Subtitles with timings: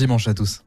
[0.00, 0.62] Dimanche à tous.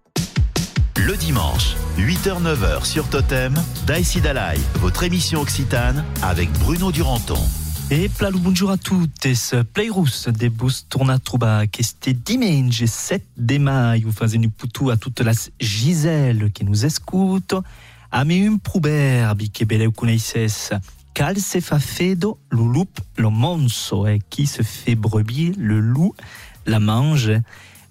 [0.98, 3.54] Le dimanche, 8h-9h sur Totem,
[3.88, 7.40] Daïsi Dalai, votre émission occitane avec Bruno Duranton.
[7.92, 9.26] Et plalo bonjour à toutes,
[9.72, 15.22] Playrous de bus torna a trobar este dimanche 7 de maio fazendo putu a toutes
[15.22, 17.56] las Giselle qui nous écoute.
[18.12, 20.74] A me un proverbe que beleu coneixes.
[21.14, 26.16] Cal se fa fedo, lo loup lo monso, et qui se fait brebis, le loup
[26.66, 27.32] la mange.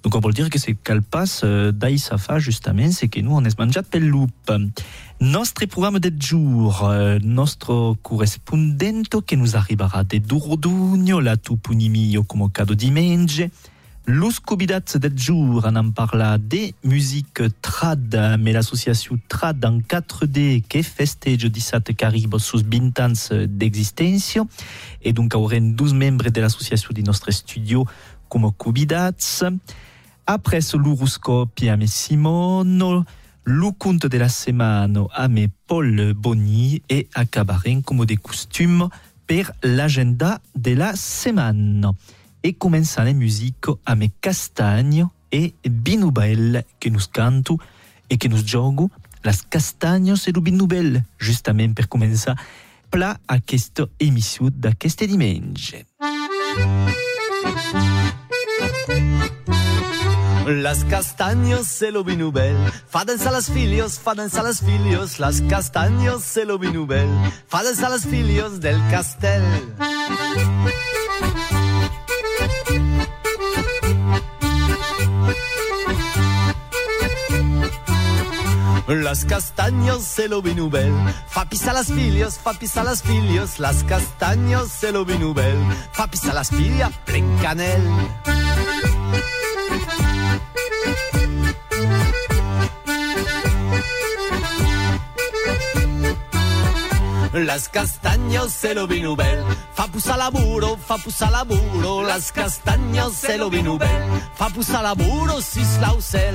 [0.03, 0.77] Donc on peut dire que c'est
[1.11, 4.29] passe euh, d'Aïsafa justement, c'est que nous on est mangiat pel loup.
[5.21, 12.51] Notre programme de jour, euh, notre correspondente qui nous arrivera de Durdugno, la Tupunimio come
[12.51, 13.43] cadeau dimanche.
[14.07, 20.63] Los cubidats de jour, on en parla de musique trad, mais l'association trad en 4D
[20.63, 24.39] qui festeja 17 caribes sous 20 ans d'existence.
[25.03, 27.87] Et donc, aurem 12 membres de l'association de notre studio
[28.29, 29.13] comme cubidats.
[30.33, 33.05] Après ce l'horoscope a me Simono,
[33.43, 38.89] le conte de la semaine a me Paul Bonny et acabarem comme des costumes
[39.27, 41.91] per l'agenda de la semaine.
[42.45, 47.59] Et commençant la musique a me Castagno et Binoubel que nous canto
[48.09, 48.89] et que nous jogo
[49.25, 52.31] las castagnos et le Binoubel, justement per commencer
[52.89, 55.75] pla a cette émission d'aqueste dimanche.
[60.51, 62.57] Las castaños se lo vinubel,
[62.89, 67.09] faden a las filios, faden a las filios, las castaños se lo vinubel,
[67.47, 69.45] faden a las filios del castel.
[78.89, 80.93] Las castaños se lo vinubel,
[81.29, 85.57] fa pisa las filios, fa pisa las filios, las castaños se lo vinubel,
[85.93, 87.39] fa pisa las filia plen
[97.33, 103.49] Las castaños se lo vinubel, fa pusa laburo, fa pusa laburo, las castaños se lo
[103.49, 104.03] vinubel,
[104.35, 106.35] fa pusa laburo, sis lausel.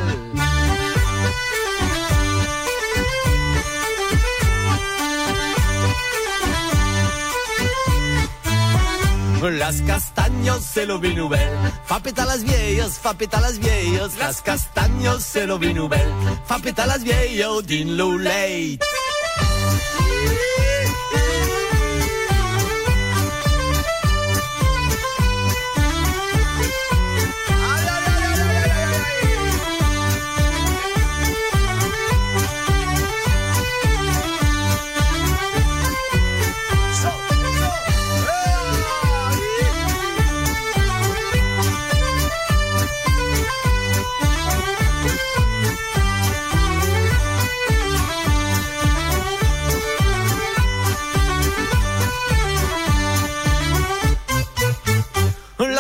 [9.60, 11.52] Las castaños se lo vinubel,
[11.86, 16.08] fa peta las vieillas, fa peta las vieillas, las castaños se lo vinubel,
[16.48, 18.80] fa peta las vieillas, din lo late.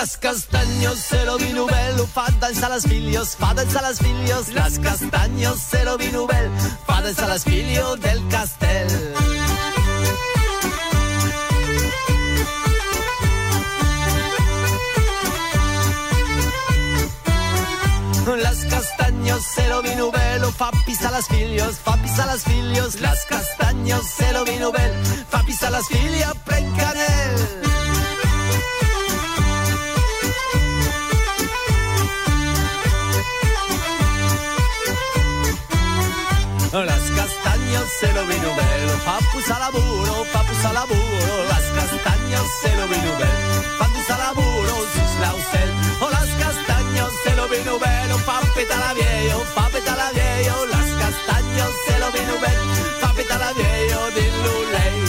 [0.05, 5.59] Las castaños se lo vinubel, fa danza las filios, fa danza las filios, las castaños
[5.59, 6.51] se lo vinubel,
[6.85, 8.87] fa danza las filios del castel.
[18.43, 24.05] Las castaños se lo vinubel, fa pisa las filios, fa pisa las filios, las castaños
[24.05, 24.91] se lo vinubel,
[25.31, 26.75] fa pisa las filios, pren
[36.83, 42.87] Las castaños se lo vinubel, papus a laburo, papus a laburo, las castaños se lo
[42.89, 45.71] vinubel, papus a laburo, sus lausel,
[46.01, 51.97] o las castaños se lo vinubel, papeta la viejo, papeta la viejo, las castaños se
[51.97, 55.04] lo vinubel, papeta la viejo, din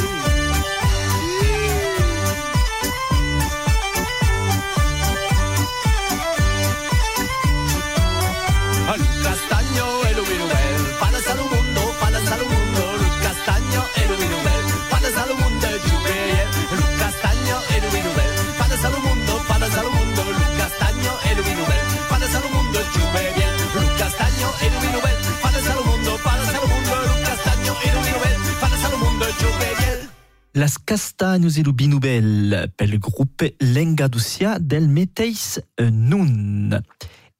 [30.56, 36.80] Las Castagnos et le Binoubel, pel groupe Lengaducia del Meteis Nun.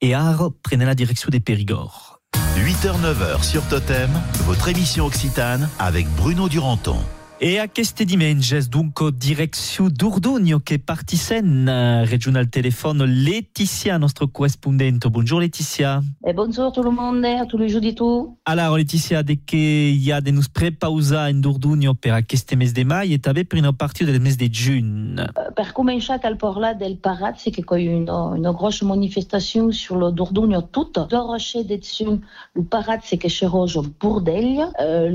[0.03, 2.21] Et ara prenez la direction des Périgord.
[2.59, 4.11] 8h-9h sur Totem,
[4.45, 6.99] votre émission occitane avec Bruno Duranton.
[7.39, 15.11] E a queste dimenges, dunque, direction d'Urdugno che partisen uh, regional telefono Laetitia, nostro corrispondente.
[15.11, 16.01] Bonjour Laetitia.
[16.27, 18.39] Et bonjour tout le monde, à tous les jours du tout.
[18.47, 19.93] Alors Laetitia, de che
[20.23, 23.75] de nos prepausa in Urdugno per a queste mes de mai e també per una
[23.75, 25.19] partita del mes de giugn.
[25.19, 25.75] Euh, Per
[26.79, 27.63] del parat, c'est c'è
[28.53, 30.91] grosse manifestation sur le Dordogne tout.
[31.11, 32.19] Doroche dessus,
[32.55, 33.85] le parat, c'est c'è rojo
[34.81, 35.11] euh,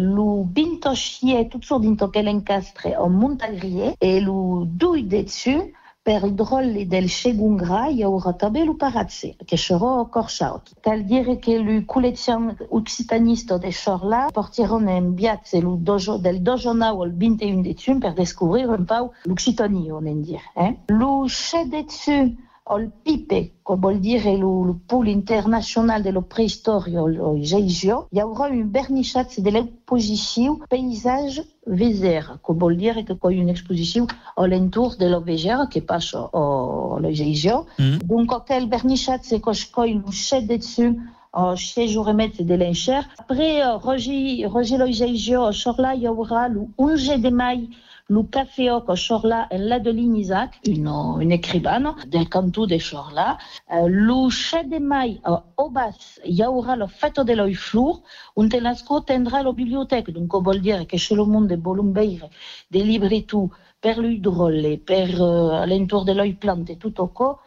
[1.61, 1.79] sur
[2.11, 5.73] dinto l'encastre en montagrier, et le douille dessus,
[6.03, 10.73] per il drôle del Chegungra, il aura també le paratse, che c'era corchaut.
[10.81, 16.73] Cal dire che le collezione occitaniste de Chorla portiron en biatze lu dojo, del dojo
[16.73, 20.41] now il 21 dessus per descobrir un pau l'Occitanie, on en dire.
[20.55, 20.75] Eh?
[20.87, 22.35] Dessus
[22.71, 28.47] al pipe, come vuol dire lo, lo pool international preistorio, lo Geigio, il y aura
[28.47, 35.67] une vernissage de l'exposition paysage Vézère, come vuol dire che c'è un'esposizione all'intorno dello Vézère
[35.67, 37.67] che passa allo Geigio.
[37.81, 37.97] Mm.
[38.03, 40.97] Donc, quel vernissage c'est que je le chef dessus
[41.33, 43.01] en chez Jouremet de l'Encher.
[43.17, 47.69] Après, euh, Roger, au Chorla, il y aura le 11 de mai,
[48.11, 50.89] le café au Chorla, et la de Isaac, une,
[51.21, 53.37] une écrivaine del Chorla.
[53.73, 57.53] Euh, le 7 de mai, euh, au Bas, il y aura le fête de l'œil
[57.53, 58.03] flour,
[58.35, 60.09] où Telasco tendra la bibliothèque.
[60.11, 62.27] Donc, on veut dire que chez le monde de Bolumbeire,
[62.69, 63.49] des livres et tout,
[63.79, 67.37] per l'hydrole, per euh, l'entour de l'œil plante, tout au co,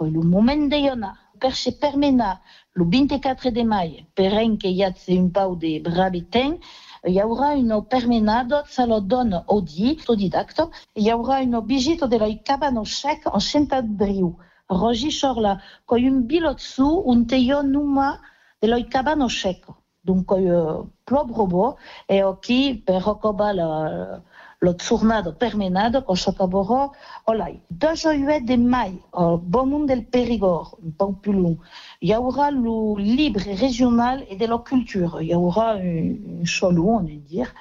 [0.00, 2.40] le moment de Yona, per se permena,
[2.72, 4.68] le 24 de mai, per un que
[5.12, 6.58] un pau de braviten,
[7.06, 10.62] il y aura une permenade, ça le donne Audi, autodidacte,
[10.96, 14.36] il y aura une visite de la cabane chèque en Chentabriou.
[14.68, 18.20] Rogi Chorla, con un bilot su, un teio numa
[18.62, 19.66] de la cabane chèque.
[20.04, 21.76] Donc, euh, plob robot,
[22.08, 24.22] et qui, per recoba la,
[24.64, 26.92] lo tornado permenado con Chocaboro,
[27.26, 27.60] olai.
[27.70, 31.58] Deux juillet de mai, au bon monde del Périgord, un peu plus long,
[32.00, 35.20] il y aura le libre régional et de la culture.
[35.20, 37.52] Il y aura un, cholou, on va dire,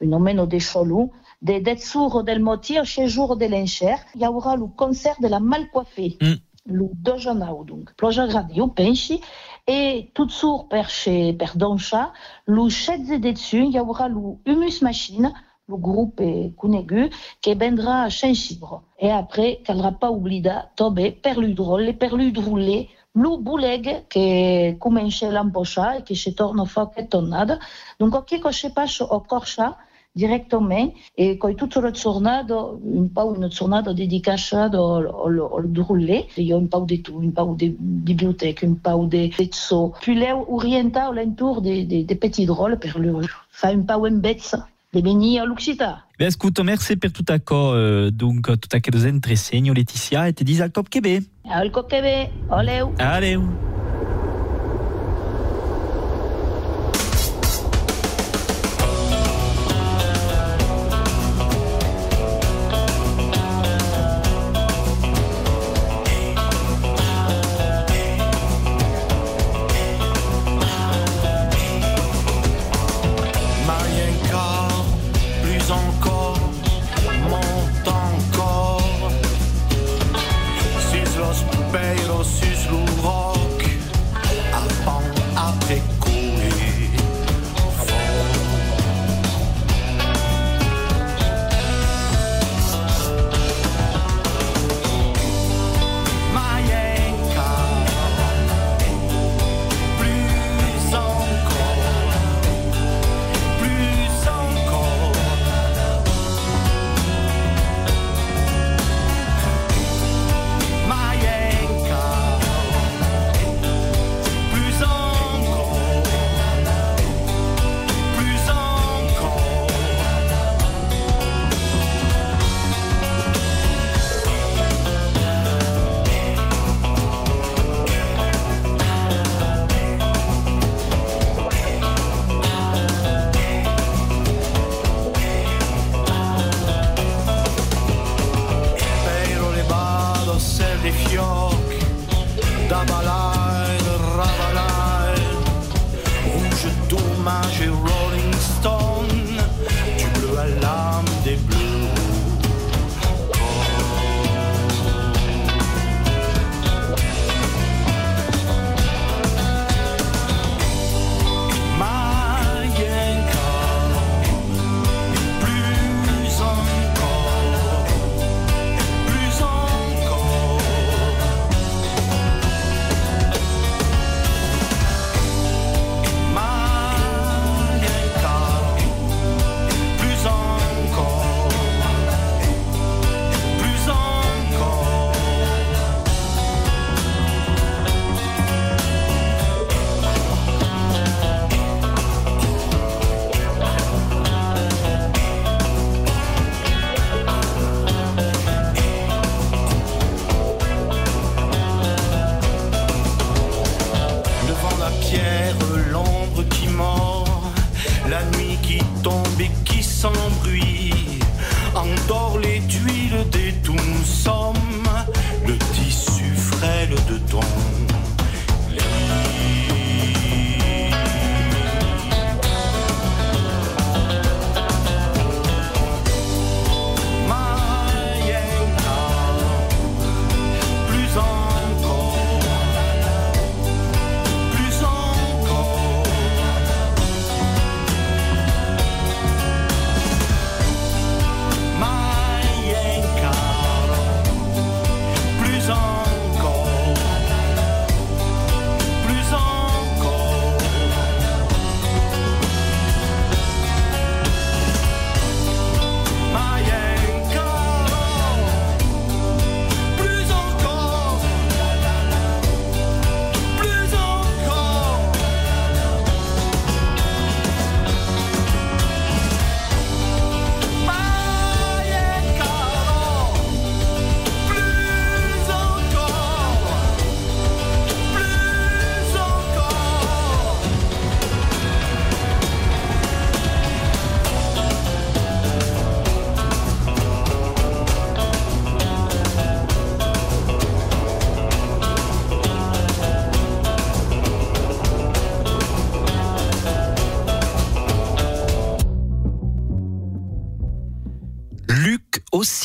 [0.00, 1.10] un hommage des cholous,
[1.42, 3.96] des Detsur del Motier, chez jour de l'Encher.
[4.14, 6.16] Il y aura le concert de la Malcoiffée.
[6.20, 6.34] Mm.
[6.66, 7.92] Le 2 janao, donc.
[7.96, 9.20] Ploja Radio, pensi.
[9.66, 12.12] Et tout sur per chez per Doncha,
[12.46, 15.32] le 7 dessus, il y aura le Humus Machine,
[15.68, 16.20] le groupe
[16.58, 17.10] Kunegu,
[17.40, 18.82] qui vendra à Saint-Chibre.
[18.98, 26.02] Et après, caldra pas oublier Tobé, Perludrol, les Perludroulés, le Bouleg, qui commence l'empocha et
[26.02, 27.58] qui se tourne fa que tonnade.
[28.00, 29.76] Donc, ok, que je passe au Corcha,
[30.14, 36.26] directement, e coi tutto il tornado, un po' una tornado dedicato al, al, al drulé,
[36.36, 39.94] io un po' di tu, un po' di biblioteche, un po' di pezzo.
[40.00, 44.20] Puis là, orienta l'entour des, des, des petits drôles per le fa un po' un
[44.20, 46.04] bezza de venir à l'Occità.
[46.18, 50.44] Ben, ascolto, merci per tutto acco, uh, dunque, tutto che nos entresegno, Laetitia, e te
[50.44, 51.22] dis al cop che be.
[51.48, 52.92] Al coquebe, oleu.
[52.98, 53.40] Allez.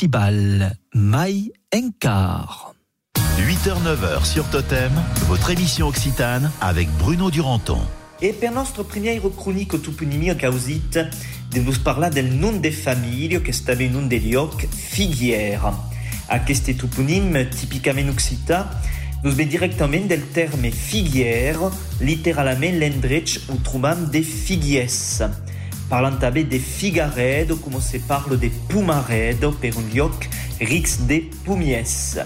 [0.07, 2.73] Luc Ossibal, Mai Enkar.
[3.37, 4.91] 8h-9h sur Totem,
[5.27, 7.81] votre émission Occitane avec Bruno Duranton.
[8.21, 10.97] E per nostro primiero cronico tupunimio causit
[11.51, 15.73] de vos parlar del nom de família que estava en un de lloc figuiera.
[16.29, 18.65] Aquest toponim tipicament occità
[19.23, 21.69] nos ve directament del terme figuière,
[22.01, 25.21] literalment l'endretx où trobam de figuies.
[25.87, 30.27] Parlant també de figaredo, com se parla de pumaredo per un lloc
[30.59, 32.17] rics de pumies.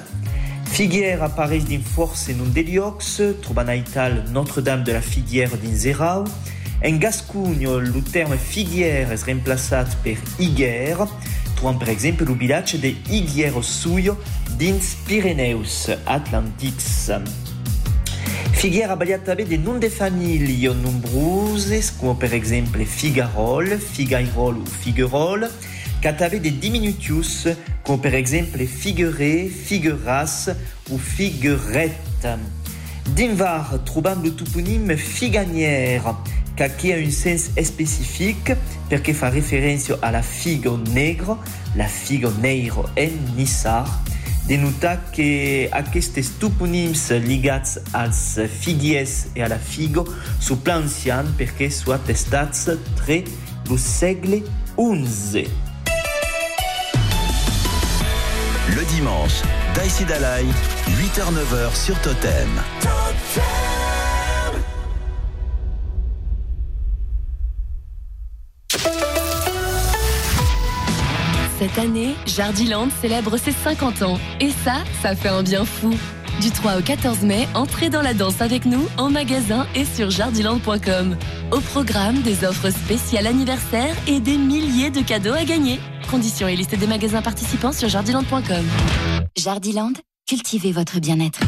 [0.71, 5.59] Figuière apareix dins força en un de llocs, trobant a Ital Notre-Dame de la Figuière
[5.61, 6.25] dins Erau.
[6.81, 11.05] En Gascugno, el terme figuière és reemplaçat per higuère,
[11.53, 14.17] trobant per exemple el vilatge de Higuero Suyo
[14.57, 17.11] dins Pirineus Atlantits.
[18.53, 24.74] Figuière a baliat també de noms de família nombroses, com per exemple Figarol, Figairol ou
[24.84, 25.48] Figuerol,
[26.01, 27.48] qu'a també de diminutius,
[27.84, 30.51] com per exemple Figueré, Figueras
[30.89, 32.38] ou Figuerette.
[33.17, 36.15] Dinvar trobam le toponym Figanière,
[36.70, 38.53] qui a un sens específic
[38.91, 41.38] perquè fa referència a la figo negre,
[41.75, 43.86] la figo neiro en Nissar,
[44.48, 48.21] de notar que aquests topònims lligats als
[48.62, 50.05] figuiers i a la figo
[50.41, 52.69] són plan ancians perquè són atestats
[53.03, 53.21] tre
[53.67, 54.41] del segle
[54.77, 55.45] XI.
[58.71, 59.43] Le dimanche,
[59.75, 60.48] Daïsi Dalai,
[60.95, 63.80] 8h-9h sur Totem.
[71.61, 74.17] Cette année, Jardiland célèbre ses 50 ans.
[74.39, 75.93] Et ça, ça fait un bien fou.
[76.41, 80.09] Du 3 au 14 mai, entrez dans la danse avec nous en magasin et sur
[80.09, 81.15] jardiland.com.
[81.51, 85.79] Au programme, des offres spéciales anniversaire et des milliers de cadeaux à gagner.
[86.09, 88.65] Conditions et liste des magasins participants sur jardiland.com.
[89.37, 89.93] Jardiland,
[90.27, 91.41] cultivez votre bien-être.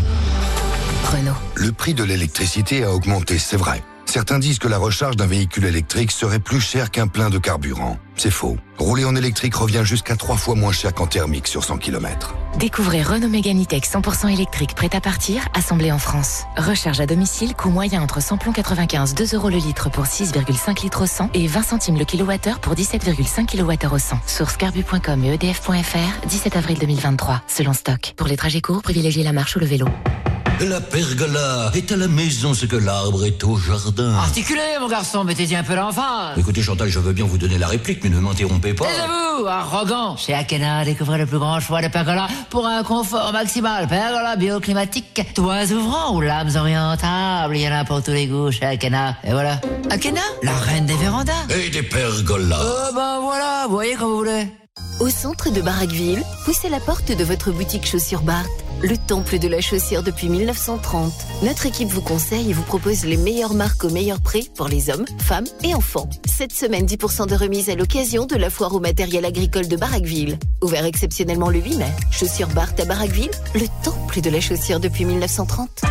[1.05, 1.33] Renault.
[1.55, 3.83] Le prix de l'électricité a augmenté, c'est vrai.
[4.13, 7.97] Certains disent que la recharge d'un véhicule électrique serait plus cher qu'un plein de carburant.
[8.15, 8.57] C'est faux.
[8.77, 12.35] Rouler en électrique revient jusqu'à trois fois moins cher qu'en thermique sur 100 km.
[12.59, 16.43] Découvrez Renault Mégane E-Tech 100% électrique prêt à partir, assemblé en France.
[16.57, 21.05] Recharge à domicile, coût moyen entre samplon 95, 2 euros le litre pour 6,5 litres
[21.05, 24.19] au 100 et 20 centimes le kilowattheure pour 17,5 kWh au 100.
[24.27, 28.13] Source carbu.com et edf.fr, 17 avril 2023, selon stock.
[28.15, 29.87] Pour les trajets courts, privilégiez la marche ou le vélo.
[30.59, 34.13] La pergola est à la maison ce que l'arbre est au jardin.
[34.15, 36.35] Articulez, mon garçon, mettez-y un peu l'enfant.
[36.37, 38.85] Écoutez Chantal, je veux bien vous donner la réplique, mais ne m'interrompez pas.
[38.85, 40.15] Taisez-vous, arrogant.
[40.15, 43.87] Chez Akena, découvrez le plus grand choix de pergola pour un confort maximal.
[43.87, 47.57] Pergola bioclimatique, toits ouvrants ou lames orientables.
[47.57, 49.17] Il y en a pour tous les goûts chez Akena.
[49.23, 49.59] Et voilà.
[49.89, 51.33] Akena, la reine des vérandas.
[51.49, 52.61] Et des pergolas.
[52.61, 54.47] Euh, ben voilà, vous voyez comme vous voulez.
[55.03, 58.45] Au centre de Barraqueville, poussez la porte de votre boutique Chaussures Bart,
[58.81, 61.11] le temple de la chaussure depuis 1930.
[61.41, 64.89] Notre équipe vous conseille et vous propose les meilleures marques au meilleur prix pour les
[64.89, 66.09] hommes, femmes et enfants.
[66.25, 70.39] Cette semaine, 10% de remise à l'occasion de la foire au matériel agricole de Barraqueville.
[70.61, 71.91] Ouvert exceptionnellement le 8 mai.
[72.09, 75.81] Chaussures Bart à Barraqueville, le temple de la chaussure depuis 1930.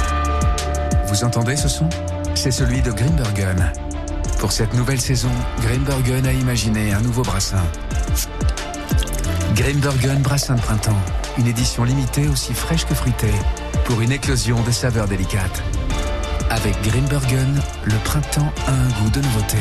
[1.09, 1.87] Vous entendez ce son?
[2.35, 3.75] C'est celui de Grimbergen.
[4.39, 7.63] Pour cette nouvelle saison, Grimbergen a imaginé un nouveau brassin.
[9.55, 11.01] Grimbergen Brassin de printemps,
[11.37, 13.35] une édition limitée aussi fraîche que fruitée,
[13.85, 15.63] pour une éclosion de saveurs délicates.
[16.49, 19.59] Avec Grimbergen, le printemps a un goût de nouveauté.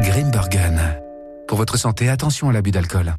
[0.00, 0.80] Grimbergen.
[1.48, 3.14] Pour votre santé, attention à l'abus d'alcool.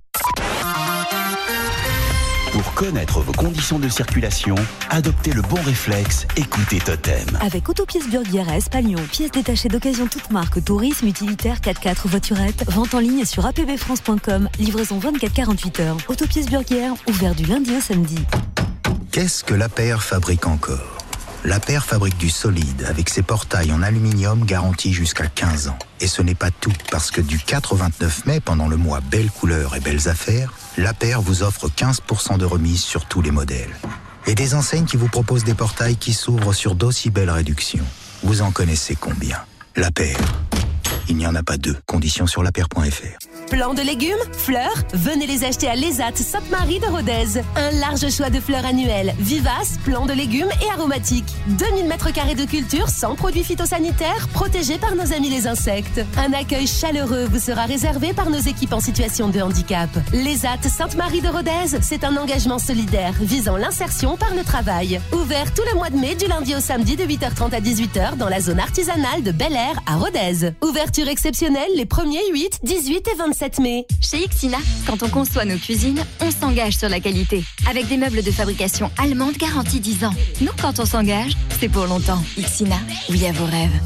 [2.52, 4.56] Pour connaître vos conditions de circulation,
[4.90, 7.26] adoptez le bon réflexe, écoutez Totem.
[7.42, 12.94] Avec Autopièces Burguière à Espalion, pièces détachées d'occasion toute marque, tourisme, utilitaire, 4x4, voiturette, vente
[12.94, 15.98] en ligne sur apbfrance.com, livraison 24-48 heures.
[16.08, 18.20] Autopièces Burguière, ouvert du lundi au samedi.
[19.12, 20.97] Qu'est-ce que la paire fabrique encore?
[21.48, 25.80] La paire fabrique du solide avec ses portails en aluminium garantis jusqu'à 15 ans.
[26.02, 29.00] Et ce n'est pas tout, parce que du 4 au 29 mai, pendant le mois
[29.00, 33.32] Belles couleurs et belles affaires, la paire vous offre 15% de remise sur tous les
[33.32, 33.74] modèles.
[34.26, 37.86] Et des enseignes qui vous proposent des portails qui s'ouvrent sur d'aussi belles réductions.
[38.24, 39.38] Vous en connaissez combien?
[39.78, 40.20] La paire.
[41.08, 41.78] Il n'y en a pas deux.
[41.86, 43.27] Conditions sur lapaire.fr.
[43.50, 47.42] Plants de légumes, fleurs, venez les acheter à l'ESAT Sainte-Marie de Rodez.
[47.56, 51.34] Un large choix de fleurs annuelles, vivaces, plants de légumes et aromatiques.
[51.48, 56.02] 2000 mètres carrés de culture sans produits phytosanitaires, protégés par nos amis les insectes.
[56.18, 59.90] Un accueil chaleureux vous sera réservé par nos équipes en situation de handicap.
[60.12, 65.00] L'ESAT Sainte-Marie de Rodez, c'est un engagement solidaire visant l'insertion par le travail.
[65.14, 68.30] Ouvert tout le mois de mai du lundi au samedi de 8h30 à 18h dans
[68.30, 70.52] la zone artisanale de Bel Air à Rodez.
[70.62, 73.86] Ouverture exceptionnelle les 1er 8, 18 et 27 mai.
[74.02, 77.44] Chez Ixina, quand on conçoit nos cuisines, on s'engage sur la qualité.
[77.70, 80.14] Avec des meubles de fabrication allemande garantie 10 ans.
[80.42, 82.24] Nous, quand on s'engage, c'est pour longtemps.
[82.38, 82.78] Ixina,
[83.10, 83.80] oui à vos rêves.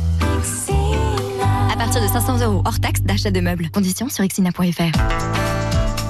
[1.69, 3.69] À partir de 500 euros hors taxe d'achat de meubles.
[3.71, 4.97] Conditions sur ixina.fr.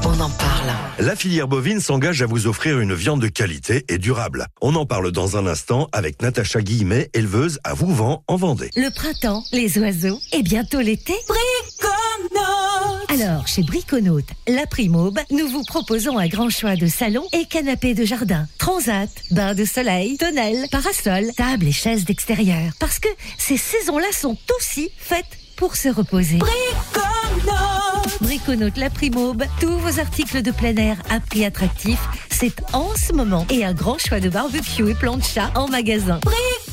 [0.04, 0.72] On en parle.
[1.00, 4.46] La filière bovine s'engage à vous offrir une viande de qualité et durable.
[4.62, 8.70] On en parle dans un instant avec Natacha Guillemet, éleveuse à Vouvant en Vendée.
[8.76, 11.16] Le printemps, les oiseaux et bientôt l'été.
[11.28, 12.81] Briconote
[13.12, 17.94] Alors, chez Briconote, la Primaube, nous vous proposons un grand choix de salons et canapés
[17.94, 22.72] de jardin, transat, bains de soleil, tonnelles, parasols, tables et chaises d'extérieur.
[22.80, 26.38] Parce que ces saisons-là sont aussi faites pour se reposer.
[26.38, 32.96] Briconote Briconote la Primaube, tous vos articles de plein air à prix attractif, c'est en
[32.96, 33.46] ce moment.
[33.50, 36.22] Et un grand choix de barbecue et plans de chat en magasin.
[36.24, 36.66] Briconote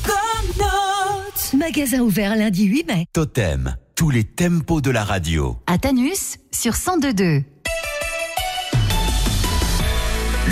[1.53, 3.07] Magasin ouvert lundi 8 mai.
[3.11, 5.57] Totem, tous les tempos de la radio.
[5.67, 7.43] À Tanus, sur 102.2.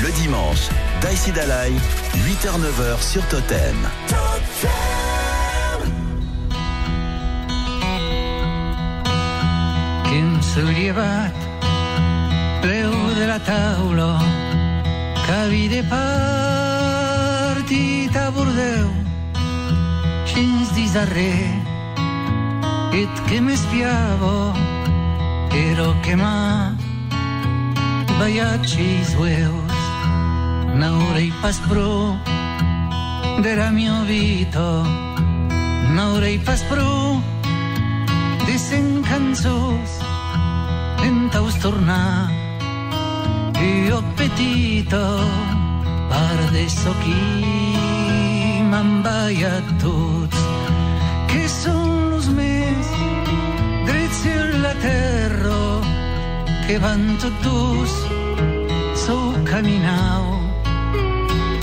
[0.03, 0.67] Le dimanche,
[1.01, 1.71] Daïsi Dalai,
[2.13, 3.77] 8h-9h sur Totem.
[13.17, 14.19] de la taula
[15.25, 15.81] que havia de
[17.07, 18.89] partit a Bordeu
[20.25, 21.66] fins dins
[22.91, 24.53] ed che mi spiavo
[25.51, 26.75] ero che ma
[28.17, 29.77] baiacis huevos
[30.73, 32.17] naure i paspro
[33.41, 34.67] dera mio vito
[35.95, 37.21] naure i paspro
[38.45, 39.89] dicen canzos
[41.03, 42.29] en taus torna
[43.59, 45.03] e ho petito
[46.09, 47.23] par de soqui
[48.71, 49.03] man
[51.27, 51.76] que so
[54.87, 54.93] sur la
[55.37, 55.81] terra
[56.67, 57.93] que van tot dus
[59.05, 60.23] sou caminau.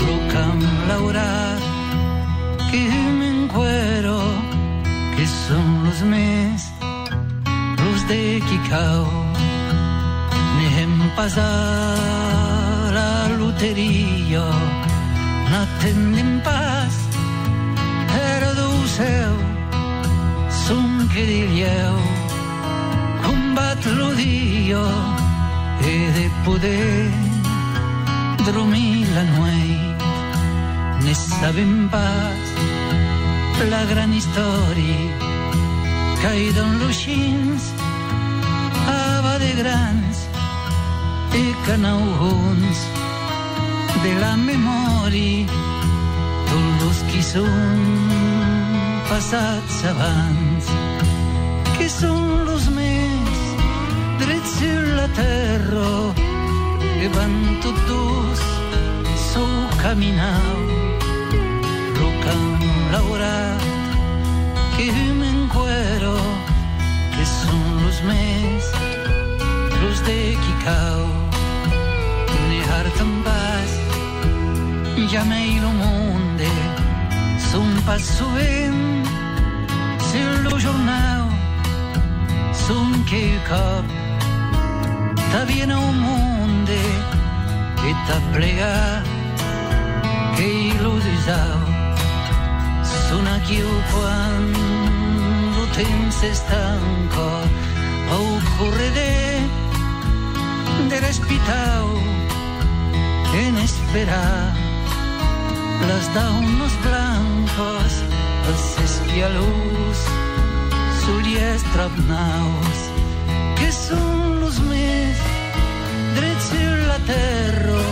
[0.05, 1.61] Lo camp laurat
[2.71, 2.83] que
[3.19, 4.19] m'encuero
[5.15, 6.61] que són los més
[7.79, 9.05] los de Kikau
[10.57, 14.47] Nehem pasar la loteria
[15.51, 16.93] n'atendem pas
[18.31, 18.51] era
[18.97, 19.35] seu
[20.65, 22.14] som que dirieu
[24.15, 24.85] dia
[25.81, 27.11] e de poder
[28.45, 29.97] dormir la nuit
[31.03, 32.43] ne sabem pas
[33.69, 35.03] la gran història
[36.23, 37.63] caïda en luixins
[38.87, 40.17] ava de grans
[44.03, 45.47] de la memòria
[46.51, 47.81] tots els qui són
[49.09, 50.71] passats abans
[51.77, 52.24] que són
[54.25, 55.91] drets sur la terra
[56.99, 57.33] que van
[57.63, 58.41] tots dos
[59.31, 60.61] sou caminau
[61.99, 63.65] lo camp laurat
[64.75, 64.87] que
[65.19, 66.15] m'encuero
[67.15, 68.71] que són los més
[69.81, 71.03] los de Kikau
[72.49, 73.77] ne hartan paz
[75.11, 76.49] llamei lo monde
[77.51, 79.05] Son passo vent
[80.09, 81.23] sur lo jornal
[82.65, 84.04] son que cop
[85.31, 89.01] t'avviene un mondo e t'aplega
[90.35, 91.59] che lo desau
[92.81, 97.27] sono io quando temps è stanco
[98.09, 98.17] a
[98.57, 99.47] correre
[100.89, 101.87] de respitau
[103.33, 104.53] en esperar
[105.87, 107.93] las da unos blancos
[108.49, 109.99] els espialus
[111.01, 112.79] sugli estrapnaus
[113.57, 114.24] que són
[114.55, 115.17] los més
[116.15, 117.83] drets sur la terra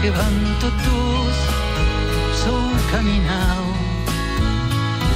[0.00, 1.38] que van totus
[2.42, 3.64] sou caminau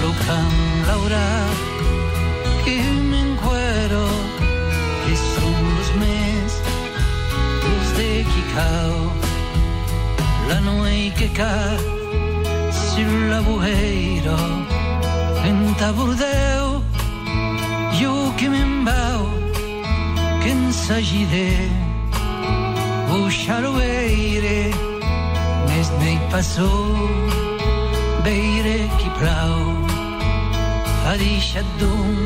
[0.03, 0.59] lo camp
[0.89, 1.59] laurat
[2.65, 2.77] que
[3.11, 4.07] m'encuero
[5.05, 6.59] que són los més
[7.65, 8.99] los de Quicao.
[10.49, 11.55] La nuei que ca
[12.87, 14.41] sur la bueiro
[15.47, 16.81] en taburdeu
[18.01, 19.40] jo que me'n vau
[20.43, 21.53] que ensagiré
[23.11, 24.59] Buixar-ho veire
[25.71, 26.71] més nei passó
[28.27, 29.61] veire qui plau
[31.07, 32.21] ha deixat d'un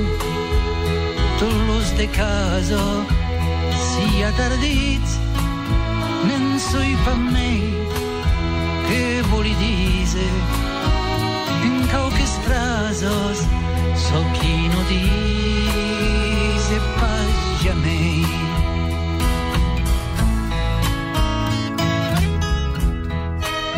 [1.69, 2.83] los de casa.
[3.87, 5.19] Si ha tardits
[6.29, 7.63] nen soy pa mei
[8.89, 10.29] que voli dire
[11.69, 13.39] in cauques frasos
[14.07, 16.24] so chi no dice
[17.65, 18.23] jamais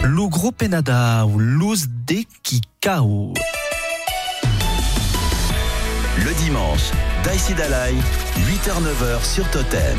[0.03, 3.33] Le groupe Enada ou Luz de Kikao.
[6.19, 6.91] Le dimanche,
[7.23, 7.95] Daïsi Dalai,
[8.37, 9.99] 8h-9h sur Totem.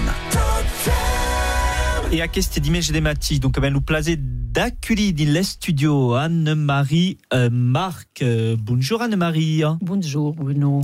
[2.12, 7.20] Et à queste dimanche de mati, donc ben nous placer d'accueillir dans les studios Anne-Marie
[7.34, 8.22] euh, Marc.
[8.22, 9.64] Euh, bonjour Anne-Marie.
[9.82, 10.82] Bonjour Bruno.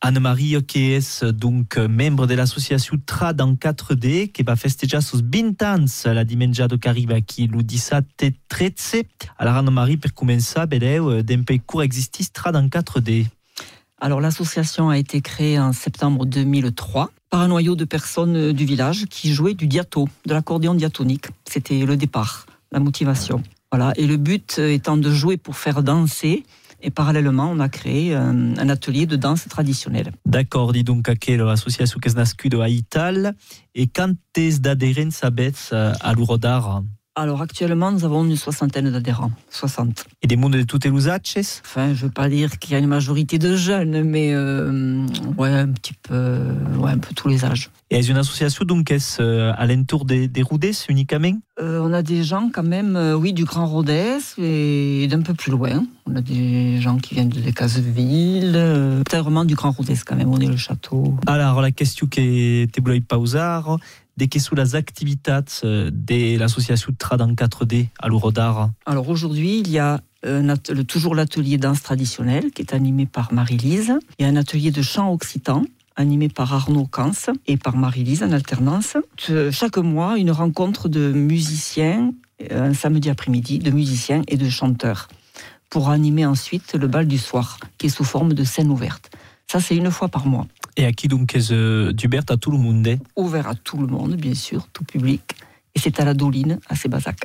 [0.00, 0.96] Anne-Marie qui
[1.34, 6.68] donc membre de l'association Trad en 4D qui va festejar sus 20 ans la dimensia
[6.68, 9.02] do Caribe qui lu dissabte 13.
[9.38, 13.26] Alors Anne-Marie per començar vedeu d'un peu court existis Trad en 4D.
[14.00, 19.06] Alors l'association a été créée en septembre 2003 par un noyau de personnes du village
[19.06, 21.26] qui jouaient du diato, de l'accordéon diatonique.
[21.44, 23.42] C'était le départ, la motivation.
[23.72, 23.92] Voilà.
[23.96, 26.44] Et le but étant de jouer pour faire danser.
[26.80, 30.12] Et parallèlement, on a créé un, un atelier de danse traditionnelle.
[30.26, 33.34] D'accord, dis donc que l'association qui est nascuda a Ital
[33.74, 36.82] et quand est d'adhérents sabets à l'Urodar
[37.18, 40.04] Alors actuellement, nous avons une soixantaine d'adhérents, 60.
[40.22, 42.78] Et des mondes de toutes les lousaches Enfin, je veux pas dire qu'il y a
[42.78, 45.04] une majorité de jeunes, mais euh,
[45.36, 46.38] ouais, un petit peu,
[46.78, 47.70] ouais, un peu tous les âges.
[47.90, 50.44] Et est une association donc est euh, à l'entour des, des
[50.88, 51.40] uniquement?
[51.60, 55.34] Euh, on a des gens quand même, euh, oui, du Grand Rodez et d'un peu
[55.34, 55.84] plus loin.
[56.06, 60.14] On a des gens qui viennent de Decazeville, euh, peut-être vraiment du Grand Rodez quand
[60.14, 61.16] même, on est le château.
[61.26, 63.00] Alors la question qui te voulais
[64.18, 69.08] pausar, dès que sous les activités euh, de l'association Trad en 4D à l'Urodar Alors
[69.08, 70.00] aujourd'hui, il y a
[70.88, 73.94] toujours l'atelier danse traditionnelle qui est animé par Marie-Lise.
[74.18, 78.22] Il y a un atelier de chant occitan animé par Arnaud Cans et par Marie-Lise
[78.22, 78.96] en alternance.
[79.50, 82.12] Chaque mois, une rencontre de musiciens,
[82.52, 85.08] euh, un samedi après-midi, de musiciens et de chanteurs
[85.70, 89.10] pour animer ensuite le bal du soir qui est sous forme de scène ouverte.
[89.50, 90.46] Ça, c'est une fois par mois.
[90.78, 92.88] Et à qui donc est euh, d'Hubert à tout le monde?
[93.16, 95.22] Ouvert à tout le monde, bien sûr, tout public.
[95.74, 97.16] Et c'est à la Doline, à Sébazac.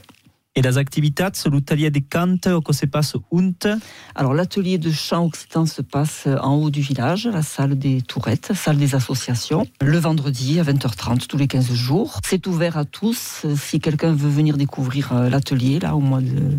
[0.55, 3.79] Et les activités, l'atelier des cantes, que se passe unt?
[4.15, 8.53] Alors l'atelier de chant occitan se passe en haut du village, la salle des Tourettes,
[8.55, 12.19] salle des associations, le vendredi à 20h30 tous les 15 jours.
[12.23, 13.41] C'est ouvert à tous.
[13.45, 16.57] Euh, Si quelqu'un veut venir découvrir euh, l'atelier là au mois de,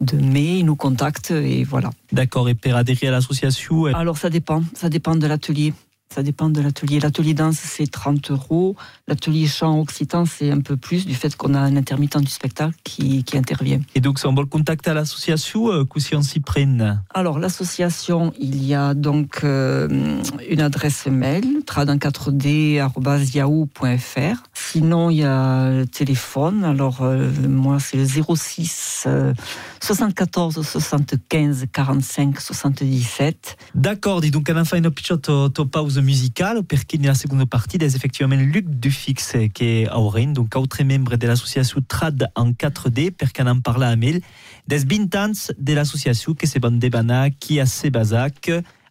[0.00, 1.90] de mai, il nous contacte et voilà.
[2.12, 5.72] D'accord, et pour adhérer à l'association euh, Alors ça dépend, ça dépend de l'atelier.
[6.14, 7.00] Ça dépend de l'atelier.
[7.00, 8.76] L'atelier danse, c'est 30 euros.
[9.08, 12.74] L'atelier chant occitan, c'est un peu plus du fait qu'on a un intermittent du spectacle
[12.84, 13.80] qui, qui intervient.
[13.94, 17.02] Et donc, si on veut le contacter à l'association, euh, que si on s'y prenne
[17.14, 20.20] Alors, l'association, il y a donc euh,
[20.50, 24.42] une adresse mail, tradin4d.yahoo.fr.
[24.52, 26.64] Sinon, il y a le téléphone.
[26.64, 29.32] Alors, euh, moi, c'est le 06 euh,
[29.80, 33.56] 74 75 45 77.
[33.74, 37.14] D'accord, dis donc, à la fin, une petite pause musicale, parce qu'il y a la
[37.14, 41.80] seconde partie, des effectivement Luc Dufix, qui est à Oren, donc autre membre de l'association
[41.86, 44.20] Trad en 4D, parce qu'on en parle à Mel,
[44.66, 48.50] des bintans de l'association qui se bande bana, qui a Sebazac,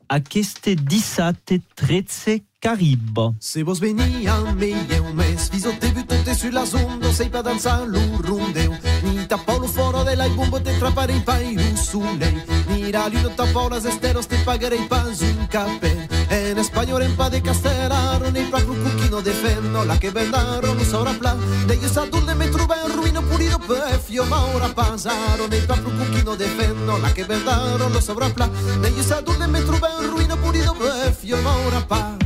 [0.10, 3.18] a queste 17 13 Carib.
[3.40, 8.78] Se vos meglio un mes, vi ho te buttate sulla sonda, sei pa danzare l'urrundeu.
[9.02, 12.40] Ni tapau foro de la bombo te trapare i pai su lei.
[12.68, 16.21] Ni rali no tapau las esteros te pagarei panzu in cape.
[16.32, 21.12] En español en de castellaro Nei pra cucchino de fenno La che vendaro non saprà
[21.12, 21.38] plan.
[21.66, 26.46] Degli sadulde me truva in ruino pulito Pefio ma ora pasaro Nei pra cucchino de
[26.46, 28.50] fenno La che vendaro non saprà plan.
[28.80, 32.21] Degli sadulde me truva in ruino pulito Pefio ma ora pasaro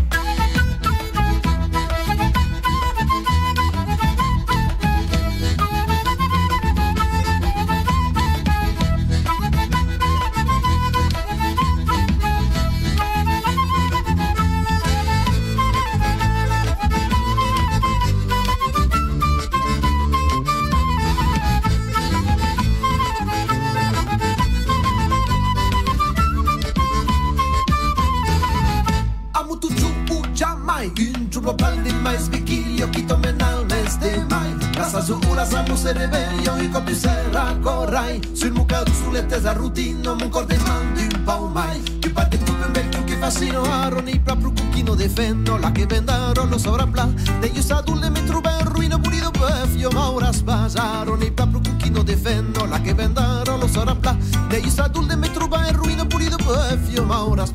[32.05, 35.75] paldi mai spicchiglio Chi tome nal mes de mai La sa su ura sa mu
[35.75, 41.23] se rebelio I copi sera corrai Sul mucado sulle tesa rutino Mun corde mandi un
[41.23, 41.81] pau mai.
[41.99, 45.85] Che parte tu ben vecchio che fascino Aro nei proprio cucchino de fenno La che
[45.85, 51.15] vendaro lo saprà plan Degli sadulle me truba in ruino pulito Pefio ma ora spasaro
[51.15, 55.67] Nei proprio cucchino de fenno La che vendaro lo saprà plan Degli sadulle me truba
[55.67, 57.45] in ruino pulito Pefio ma ora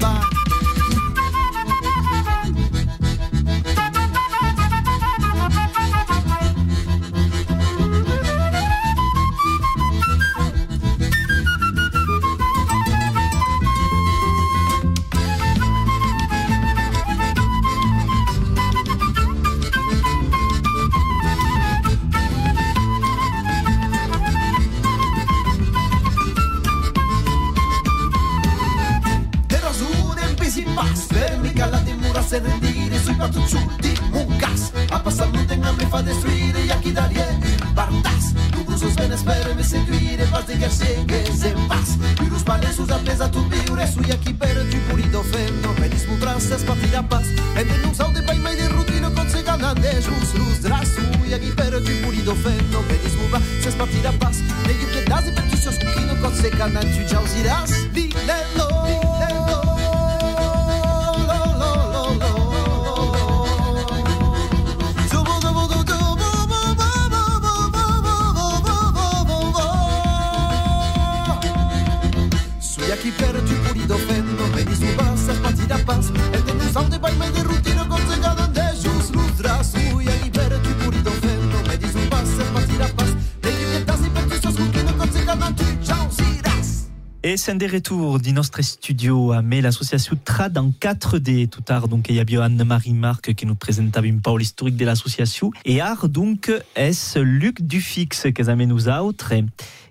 [87.50, 92.06] un des retours de notre studio à mais l'association Trad en 4D tout tard donc
[92.08, 95.50] il y a bien Anne-Marie Marc qui nous présentava un peu l'historique de l'association.
[95.64, 99.34] Et art donc est Luc Dufix qui amène nous autres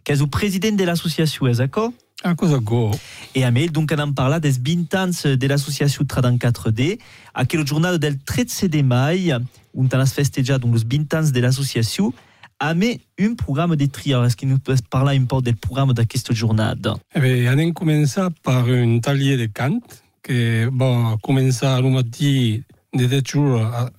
[0.05, 1.91] qui est le président de l'association est d'accord?
[2.23, 2.91] Ah, cosa go.
[3.35, 6.97] Et a me donc on en parla des 20 ans de l'association Trad en 4D
[7.33, 9.33] à quel journal del 13 de mai
[9.75, 12.13] on a festeja donc les 20 ans de l'association
[12.59, 15.93] a me un programme de triar est-ce qu'il nous peut parler un peu del programme
[15.93, 19.79] d'aquesta jornada Eh bé, anem començar per un taller de cant
[20.21, 23.89] que va començar al matí de 10 jours a,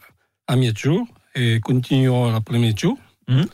[0.47, 2.97] a mig jour i continua el primer jour.
[3.29, 3.47] Mm.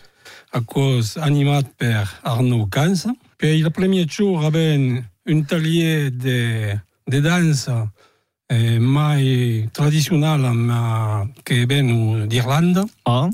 [0.53, 3.07] A cos animat per Arnaud Cans.
[3.37, 7.93] Per el primer jour havent un taller de, de dansa
[8.49, 12.87] eh, mai tradicional amb, eh, que ven d'Irlanda.
[13.05, 13.29] Ah.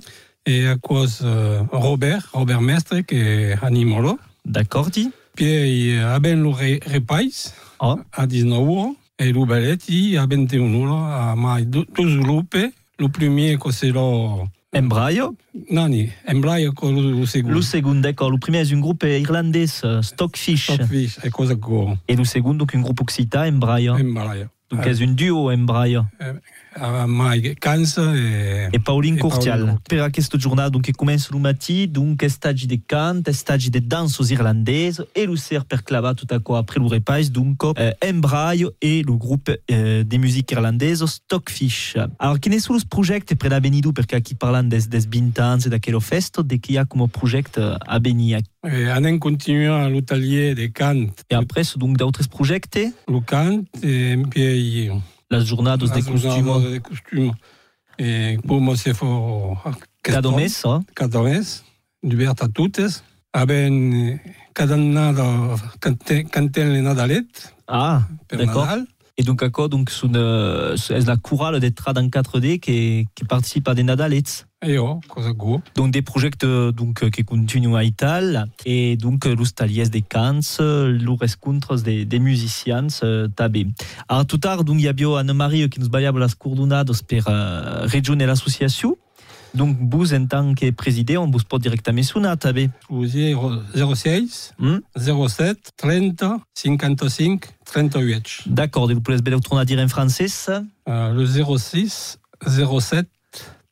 [0.47, 4.19] A cos eh, Robert, Robert Mestre, que anima-lo.
[4.45, 5.11] D'accord, ti.
[5.35, 7.97] Puis havent lo re, repais ah.
[8.13, 12.73] a 19 euros e lo ballet i a 21 euros a mai do- dos lupe.
[12.99, 14.49] Lo primer que c'est lo...
[14.75, 15.37] Embraio
[15.71, 17.55] Nani, Embraio con lo secondo.
[17.55, 18.31] Le second, d'accord.
[18.31, 20.73] Le premier est un groupe irlandais, euh, Stockfish.
[20.73, 21.91] Stockfish, e cosa go?
[22.09, 23.97] Et le second, donc un groupe occitan, Embraio.
[23.99, 24.47] Embraio.
[24.71, 26.07] Donc c'est un duo, Embraio.
[26.75, 28.69] A mai cansa e...
[28.73, 29.59] E Pauline e Courtial.
[29.59, 30.39] Pauline Per aquesta
[30.71, 35.37] donc, che comença le matí, donc stage de cant, stage de danses irlandaises, et le
[35.37, 39.51] ser per clavar tout à quoi après le repas, donc euh, Embraio et le groupe
[39.71, 41.97] euh, de musique irlandaise Stockfish.
[42.19, 45.59] Alors, quin sont les projets per la Benidou, perché qui parlant des, des 20 ans
[45.59, 48.37] et d'aquel festo, de qui y a comme projet a Beni.
[48.65, 51.11] E anem continuar lo taller de cant.
[51.31, 52.61] Et après, donc d'autres projets
[53.09, 54.91] Lo cant e puis...
[55.33, 56.71] Las jornadas de costume.
[56.71, 57.33] de costume.
[57.99, 59.57] E come se fo...
[60.03, 60.79] Cada mes, eh?
[60.95, 61.63] Cada mes,
[62.03, 63.03] divert a totes.
[63.33, 64.21] Haben
[64.53, 65.25] cada nada
[65.81, 67.25] cantem le Nadalet.
[67.67, 68.67] Ah, d'accord.
[69.17, 73.69] Et donc, encore, donc, c'est c'est la chorale des trad en 4D qui, qui participe
[73.69, 74.45] à des Nadalets.
[74.65, 75.61] Et oh, cosa go.
[75.75, 80.03] Donc des projets euh, donc, euh, qui continuent à Ital et donc euh, l'Ustalies des
[80.03, 83.67] cants, l'Urescontres des, des musiciens euh, tabé.
[84.09, 87.23] Alors tout tard, donc il y a bio Anne-Marie qui nous baillable las coordonades per
[87.29, 88.97] euh, région et l'association.
[89.55, 92.71] Donc vous en tant que président, on vous porte directement sur la tabé.
[92.89, 94.79] Au 06 Hmm?
[94.97, 98.43] 07 30 55 38.
[98.47, 100.27] D'accord, et vous pouvez bien retourner à dire en français.
[100.89, 103.07] Euh, le 06 07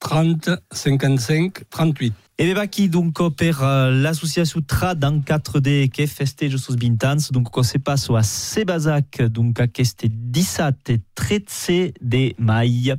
[0.00, 2.14] 30 55 38.
[2.38, 7.62] Et bien, qui donc per euh, l'association Trad en 4D qui sus bintans, donc on
[7.62, 12.94] se passe à Sebazac, donc à este 17 et 13 de mai.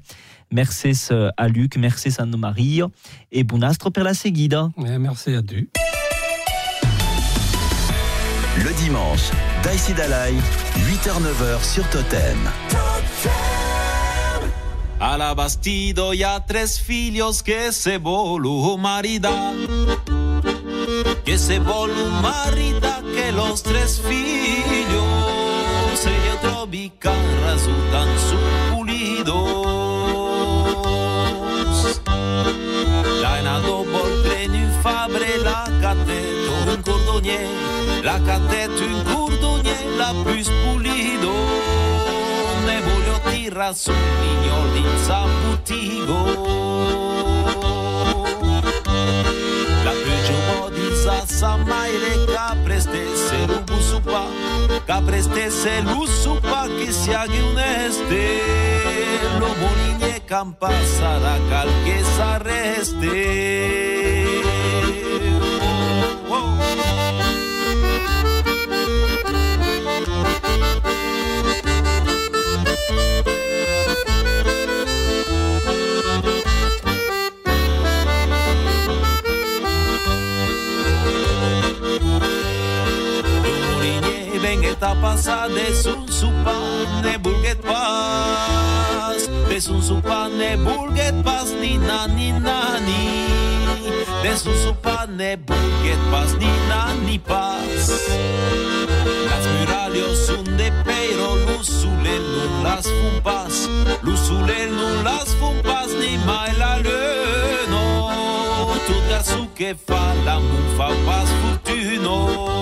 [0.52, 2.82] Merci euh, à Luc, merci à Anne-Marie
[3.32, 4.70] et bon astro per la seguida.
[4.78, 5.70] merci à tu.
[8.58, 9.32] Le dimanche,
[9.64, 10.34] Daïsi Dalai,
[10.86, 12.38] 8h-9h sur Totem.
[12.76, 13.51] A
[15.02, 19.56] la Bastido y a tres filhos que se volu maridar.
[21.26, 25.04] Que se volu maridar que los tres filhos
[25.96, 26.12] se
[26.42, 28.08] tropican resultan
[28.72, 29.72] pulidos.
[33.22, 37.48] La enado voltrenu fabre la catete un cordonnier,
[38.04, 41.71] la catete un cordonnier la plus pulido.
[43.52, 46.20] razón, niño l'insamputigo.
[49.84, 54.24] La peggio modizza sa mai le capreste se lubusupa,
[54.86, 58.40] capreste se lusupa che si aghi un este,
[59.40, 63.20] lo moline campasa da calche s'arreste.
[66.30, 67.01] Oh, oh, oh.
[85.12, 86.54] Vengueta passa desun supa
[87.04, 89.18] ne bulget pas
[89.50, 93.28] desun supa ne bulget pas ni na ni na ni.
[94.24, 97.60] Desun supa ne bulget pas ni na ni pas.
[99.30, 103.70] Las muralios son de pero lusule nu las fumpas
[104.04, 106.78] lusule nu las fumpas ni mai la
[108.82, 112.62] leno tout garçon che fa la muffa pas fortuno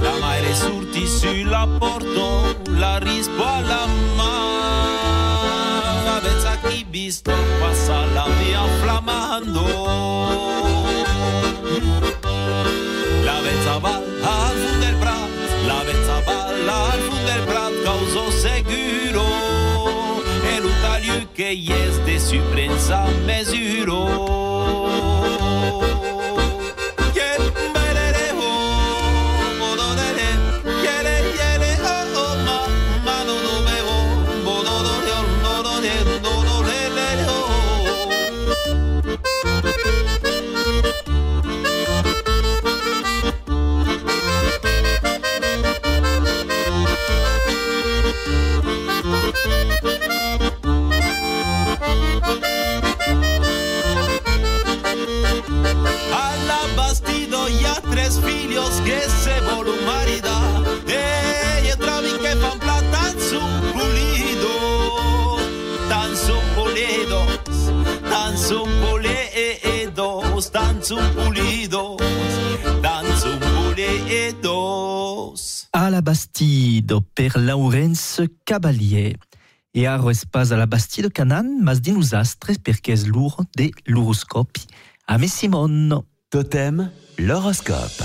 [0.00, 4.98] la madre surti sulla porto, la rispo alla mano.
[6.04, 9.64] La vezza chi visto passa la mia flamando.
[13.22, 15.28] La vezza va al fund del prat,
[15.66, 19.59] la vezza va al fund del prat, causo seguro.
[21.20, 24.40] E l'utaglio che yes de suprensa mesuro.
[70.96, 71.96] Pulidos
[73.54, 79.16] pulidos À la Bastide per Laurence Cavalier.
[79.72, 83.70] E aro espas a la Bastide Canan, mas din us astres perché es lur de
[83.86, 84.66] l'horoscopi.
[85.06, 86.02] A me Simone.
[86.28, 88.02] Totem, l'horoscope.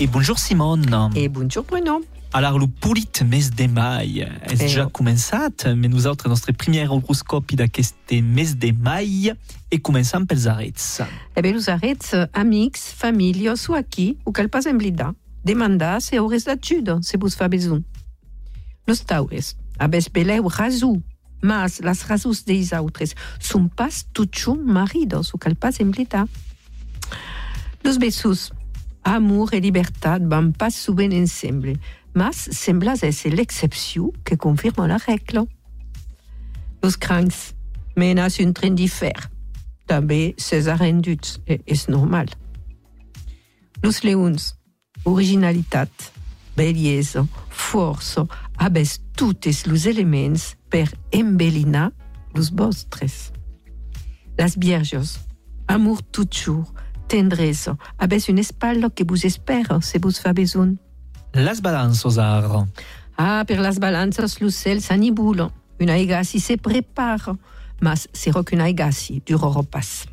[0.00, 1.10] Et bonjour Simone.
[1.14, 2.02] Et bonjour Bruno.
[2.34, 4.90] Alors, le pulit mes de mai és Eh, ja oh.
[4.90, 9.36] començat, mais nosaltres, el nostre primer horoscopi d'aquest mes de mai,
[9.70, 11.02] e començam pels arrets.
[11.36, 15.14] Eh bé, los arrets, eh, amics, famílios o aquí, o cal pas emblidar.
[15.44, 17.82] Demandar se haurez d'ajuda, se vos fa besoin.
[18.86, 21.02] Los taures, abes beleu rasu,
[21.42, 26.26] mas las rasus deis autres son pas tutxu maridos, o cal pas emblidar.
[27.84, 28.52] Los besus,
[29.02, 31.78] amour e libertat van pas souvent ensemble,
[32.14, 35.46] mas semblas ésser l'excepció que confirma la regla.
[36.82, 37.54] Los crancs,
[37.96, 39.30] menas un tren d'hiver,
[39.86, 42.28] també ses renduts, e és normal.
[43.82, 44.54] Los leons,
[45.04, 46.12] originalitat,
[46.56, 51.92] bellesa, força, abes totes los elements per embellinar
[52.34, 53.32] los vostres.
[54.38, 55.18] Las vierges,
[55.66, 56.72] amour toujours,
[57.08, 60.78] tendresa, abes une espalda que vos espera se vos fa besoin.
[61.34, 62.68] Las balanzas ar.
[63.16, 65.50] Ah, per las balanzas lo cel s'anibula.
[65.80, 67.38] Una egasi se prepara,
[67.80, 70.06] mas sero qu'una egasi durora pas.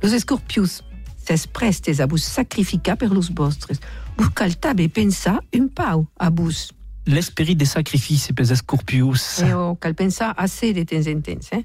[0.00, 0.84] Los escorpius
[1.16, 3.80] ses prestes a vos sacrificar per los vostres.
[4.16, 6.72] Vos cal tabe pensa un pau a vos.
[7.04, 9.40] L'esprit des sacrifices pes escorpius.
[9.42, 11.52] E o cal pensa assez de temps en temps.
[11.52, 11.64] Eh?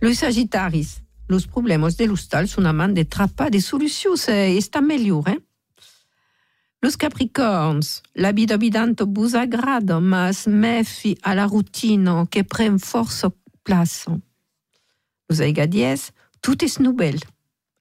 [0.00, 5.28] Los sagittaris, los problemas de l'hostal son amant de trapa de solucions e esta mellor.
[5.28, 5.38] Eh?
[6.86, 13.32] Los capricorns, la vida abitanto vos agrada, mas mefi a la routine que pren força
[13.64, 14.08] place.
[15.28, 17.26] Los aigadies, tout es nouvelle.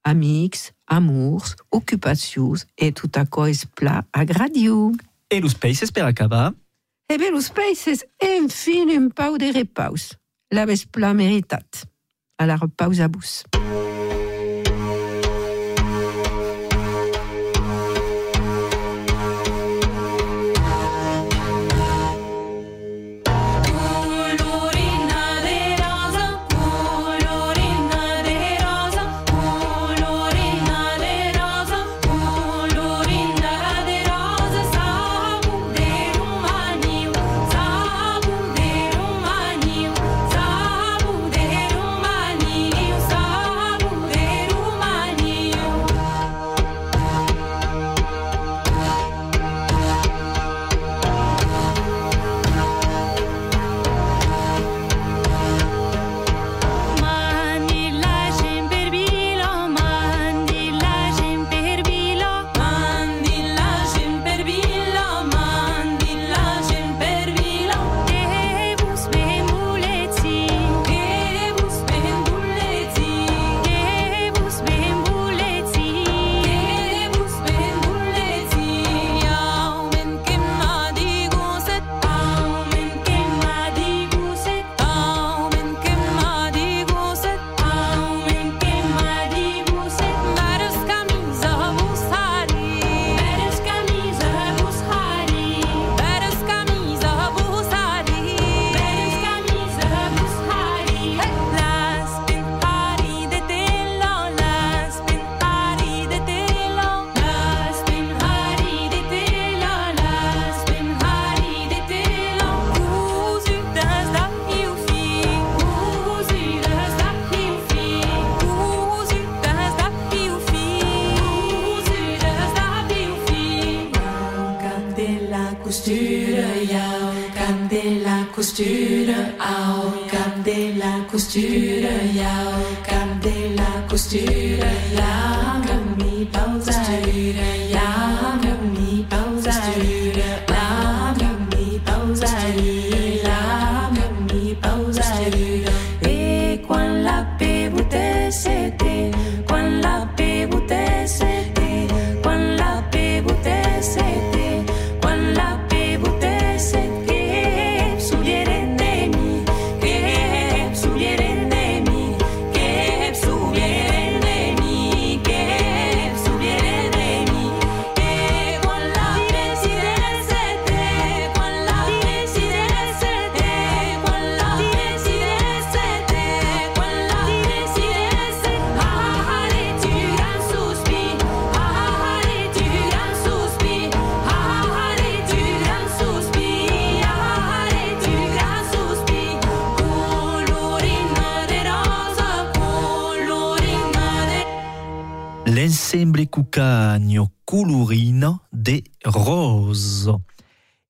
[0.01, 4.97] Amics, amours, occupacions e tout aquò es pla agradiu.
[5.30, 6.56] Et los peixes per acabar?
[7.08, 10.18] E bé, los peixes, enfin un pau de repaus.
[10.49, 11.86] L'aves pla meritat.
[12.41, 13.43] A la repaus a vos.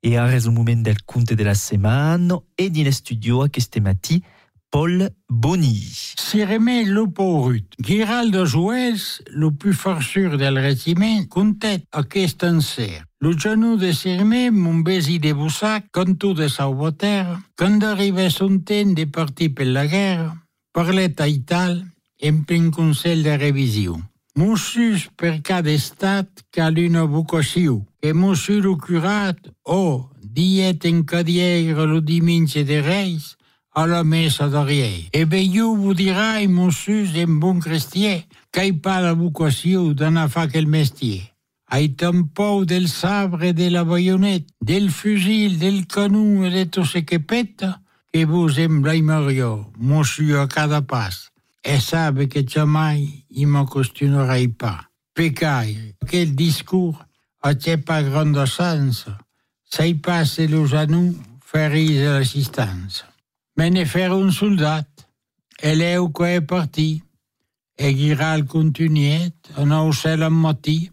[0.06, 4.22] E el moment del conte de la setmana e in studio aquest matí
[4.70, 5.82] Paul Boni.
[6.22, 7.66] Siremé lo porut.
[7.82, 13.02] Giraldo Juez, lo plus forçur del regiment, contet aquest encer.
[13.20, 17.26] Lo genou de Siremé, mon besi de Boussac, canto de Sauboter,
[17.56, 20.36] quand arrivait son temps de partir per la guerra,
[20.72, 21.82] parlet a Ital,
[22.22, 23.98] en plein consell de revisió.
[24.36, 30.84] Monsus per cas d'estat cal una vocació, que e monsieur lo curat, o, oh, diet
[30.90, 33.38] en cadièr lo diminche de reis,
[33.72, 35.08] a la mesa d'arriei.
[35.16, 40.48] E veiu vous dirà e monsus en bon crestier, qu'ai pas la vocació d'en afa
[40.52, 41.24] quel mestier.
[41.72, 47.04] Ai tampou del sabre de la baïonnette, del fusil, del canon e de tout ce
[47.08, 47.68] que pète,
[48.12, 51.35] que vous emblaimerio, monsieur a cada passe.
[51.68, 54.82] Et sabe que jamais il me questionnerai pas.
[55.16, 57.04] Pecaille, quel discours
[57.42, 59.08] a-t-il pas grand sens?
[59.64, 63.04] Sei passe le genou, feris l'assistance.
[63.58, 64.86] Mais ne faire un soldat,
[65.60, 67.02] est au quoi est parti.
[67.78, 70.92] Et Giral continuait, en haussait la moitié,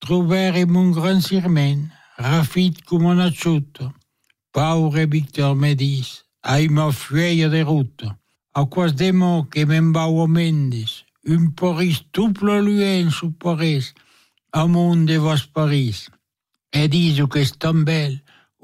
[0.00, 3.92] trouver mon grand sirmen, rafit comme un achuto.
[4.52, 5.76] Pauvre Victor me
[6.44, 8.04] ai ma feuille de route.
[8.58, 11.04] a quas demo que m'en vau o mendes,
[11.34, 13.94] un poris tuplo luen su poris,
[14.50, 16.10] amunt de vos paris,
[16.80, 18.18] e dizo que est tan bel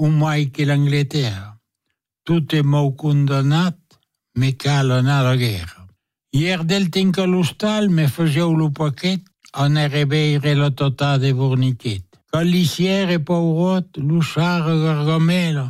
[0.05, 1.61] un mai que l'Angleterra.
[2.27, 3.79] Tout est mou condamnat,
[4.35, 5.87] me cal anar a guerra.
[6.35, 9.23] Hier del tinc a l'hostal, me fageu lo paquet,
[9.55, 12.03] on er ebeire la tota de Bourniquet.
[12.33, 15.69] Calissier e paurot, l'uxar a Gargamela,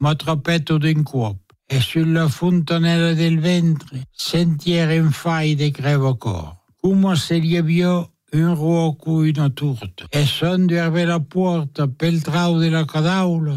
[0.00, 1.43] m'atrapeto d'un cuop.
[1.68, 6.56] Et sur la fontanella del ventre, sentier en faille de crève au corps.
[6.82, 8.04] Come se li havia
[8.34, 10.04] un roc ou une tourte.
[10.12, 13.56] Et son derve la porta pel trau de la cadaula,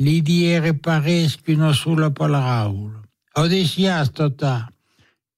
[0.00, 3.02] li diere paresc una sola palaraula.
[3.36, 4.70] Odessias tota,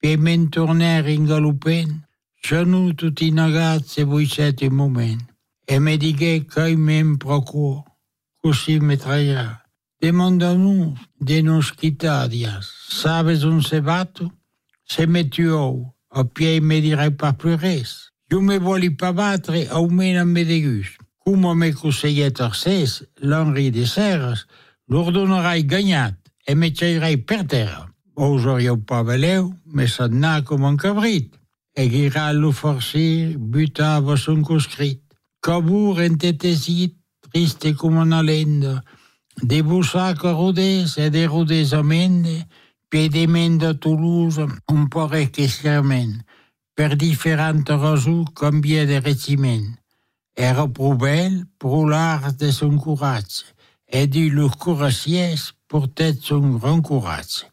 [0.00, 1.98] pe men torner in galopent,
[2.46, 5.22] genou tout inagat se vuitset un moment.
[5.66, 7.82] E me digué que m'en procur,
[8.38, 9.65] così me traia.
[10.06, 12.64] Demanda-nous de nos quitadias.
[12.88, 14.30] Sabes un se bato?
[14.84, 18.12] Se me tuou, a pied me dirai pas plus.
[18.30, 20.94] Jo me voli pas batre, aumena me degus.
[21.24, 24.46] Como me conseillet Arcès, l'Henri de Serres,
[24.86, 26.14] l'ordonerai gagnat
[26.46, 27.90] e me txairai per.
[28.14, 31.34] Vos aurieu pas veleu, me s'adna com un cabrit.
[31.74, 35.02] E Giral lo forcir, butava son conscrit.
[35.42, 36.94] Cabour entetesit,
[37.26, 38.84] triste com una lenda,
[39.42, 42.46] de Boussac Rodez e de Rodez a Mende,
[42.88, 46.22] pedement de Toulouse, un pare que serment,
[46.74, 49.76] per diferentes raisons canvié de regiment.
[50.36, 53.44] Era proubel pour l'art de son courage,
[53.88, 57.46] et du le couragiès portait son grand courage.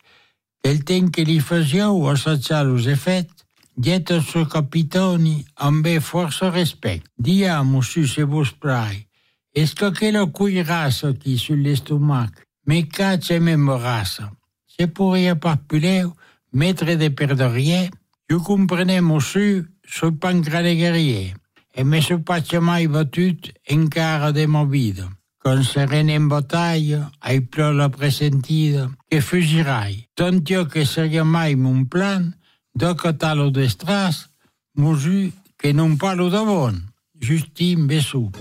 [0.63, 3.27] El temps que li fasieu assatjar los efets,
[3.75, 7.09] diet al seu capitoni amb força respecte.
[7.17, 9.07] Dia, monsieur, se vos prai,
[9.55, 12.29] est-ce que quella cuirasse qui sur l'estomac,
[12.65, 14.31] me caccia me morassa.
[14.65, 16.07] Se pourria pas plus
[16.51, 17.89] maître de perdrier,
[18.29, 21.33] je comprenais, monsieur, ce grand guerrier,
[21.75, 25.09] et me se pas mai batut encara de ma vida.
[25.39, 31.83] Quand sereine en bataille, ai plor la presentida, que fugirai, tant que seria mai mon
[31.85, 32.31] plan,
[32.73, 34.29] do catalo d'estras,
[34.77, 36.81] mosu que non parlo de bon,
[37.19, 38.31] Justin Bessou.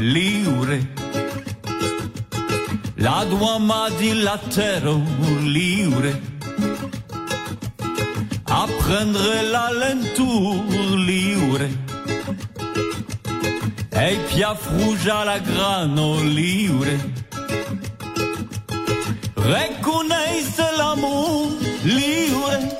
[0.00, 0.78] Liure.
[2.96, 5.00] La duama di latero
[5.40, 6.20] liure.
[8.44, 10.64] A prendre la lentour
[10.96, 11.68] liure.
[13.90, 16.96] E piaf rouge à la grano liure.
[19.36, 21.52] Reconnaisse l'amour
[21.84, 22.79] liure.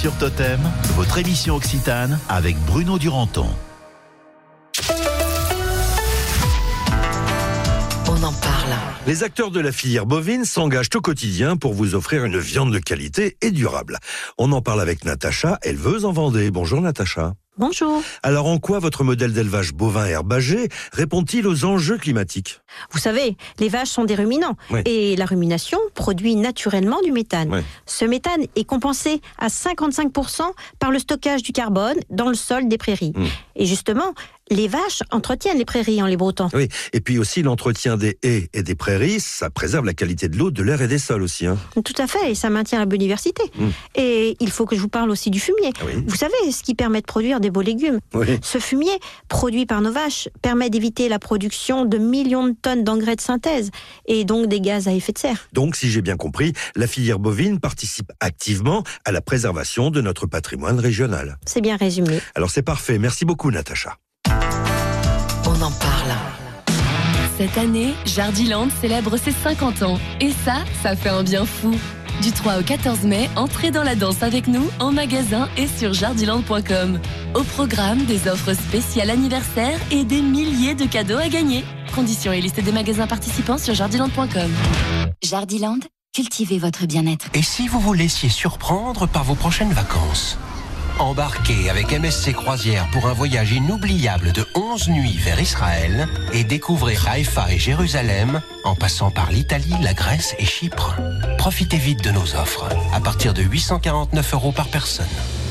[0.00, 0.58] Sur Totem,
[0.96, 3.46] votre émission Occitane avec Bruno Duranton.
[8.08, 8.72] On en parle.
[9.06, 12.78] Les acteurs de la filière bovine s'engagent au quotidien pour vous offrir une viande de
[12.78, 13.98] qualité et durable.
[14.38, 16.50] On en parle avec Natacha, éleveuse en Vendée.
[16.50, 17.34] Bonjour Natacha.
[17.60, 18.02] Bonjour.
[18.22, 22.62] Alors en quoi votre modèle d'élevage bovin herbagé répond-il aux enjeux climatiques?
[22.90, 24.80] Vous savez, les vaches sont des ruminants Oui.
[24.86, 27.52] et la rumination produit naturellement du méthane.
[27.52, 27.60] Oui.
[27.84, 30.40] Ce méthane est compensé à 55%
[30.78, 33.12] par le stockage du carbone dans le sol des prairies.
[33.14, 33.26] Hmm.
[33.56, 34.14] Et justement,
[34.50, 36.48] les vaches entretiennent les prairies en les broutant.
[36.52, 40.36] Oui, et puis aussi l'entretien des haies et des prairies, ça préserve la qualité de
[40.36, 41.46] l'eau, de l'air et des sols aussi.
[41.46, 41.56] hein.
[41.84, 43.42] Tout à fait, et ça maintient la biodiversité.
[43.56, 43.68] Mm.
[43.94, 45.70] Et il faut que je vous parle aussi du fumier.
[45.80, 46.02] Ah oui.
[46.06, 48.00] Vous savez, ce qui permet de produire des beaux légumes?
[48.14, 48.26] Oui.
[48.42, 48.98] Ce fumier,
[49.28, 53.70] produit par nos vaches, permet d'éviter la production de millions de tonnes d'engrais de synthèse,
[54.06, 55.48] et donc des gaz à effet de serre.
[55.52, 60.26] Donc, si j'ai bien compris, la filière bovine participe activement à la préservation de notre
[60.26, 61.38] patrimoine régional.
[61.46, 62.20] C'est bien résumé.
[62.34, 63.96] Alors c'est parfait, merci beaucoup Natacha.
[65.60, 66.12] On en parle.
[67.36, 69.98] Cette année, Jardiland célèbre ses 50 ans.
[70.20, 71.74] Et ça, ça fait un bien fou.
[72.22, 75.92] Du 3 au 14 mai, entrez dans la danse avec nous en magasin et sur
[75.92, 77.00] jardiland.com.
[77.34, 81.64] Au programme, des offres spéciales anniversaires et des milliers de cadeaux à gagner.
[81.94, 84.50] Conditions et liste des magasins participants sur jardiland.com.
[85.22, 85.80] Jardiland,
[86.14, 87.26] cultivez votre bien-être.
[87.34, 90.38] Et si vous vous laissiez surprendre par vos prochaines vacances
[91.00, 96.94] Embarquez avec MSC Croisière pour un voyage inoubliable de 11 nuits vers Israël et découvrez
[97.08, 100.96] Haïfa et Jérusalem en passant par l'Italie, la Grèce et Chypre.
[101.38, 105.06] Profitez vite de nos offres à partir de 849 euros par personne.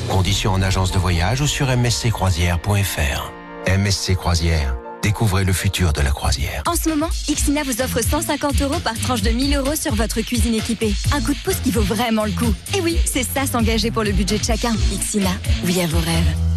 [0.08, 3.32] Conditions en agence de voyage ou sur msccroisière.fr.
[3.76, 6.62] MSC Croisière, découvrez le futur de la croisière.
[6.66, 10.20] En ce moment, Ixina vous offre 150 euros par tranche de 1000 euros sur votre
[10.20, 10.94] cuisine équipée.
[11.12, 12.54] Un coup de pouce qui vaut vraiment le coup.
[12.76, 14.74] Et oui, c'est ça s'engager pour le budget de chacun.
[14.92, 15.30] Ixina,
[15.64, 16.49] oui à vos rêves.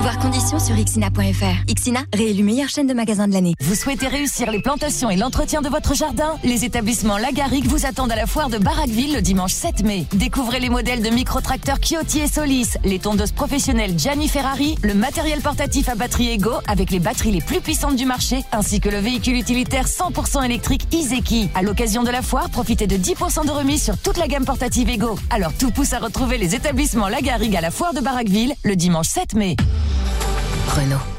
[0.00, 1.68] Voir conditions sur ixina.fr.
[1.68, 3.54] Ixina, réélu meilleure chaîne de magasins de l'année.
[3.60, 6.36] Vous souhaitez réussir les plantations et l'entretien de votre jardin?
[6.44, 10.06] Les établissements Lagaric vous attendent à la foire de Barraqueville le dimanche 7 mai.
[10.12, 15.40] Découvrez les modèles de micro-tracteurs Chioti et Solis, les tondeuses professionnelles Gianni Ferrari, le matériel
[15.40, 18.98] portatif à batterie Ego avec les batteries les plus puissantes du marché, ainsi que le
[18.98, 21.50] véhicule utilitaire 100% électrique Izeki.
[21.56, 24.88] À l'occasion de la foire, profitez de 10% de remise sur toute la gamme portative
[24.88, 25.18] Ego.
[25.30, 29.08] Alors tout pousse à retrouver les établissements Lagaric à la foire de Barraqueville le dimanche
[29.08, 29.56] 7 mai.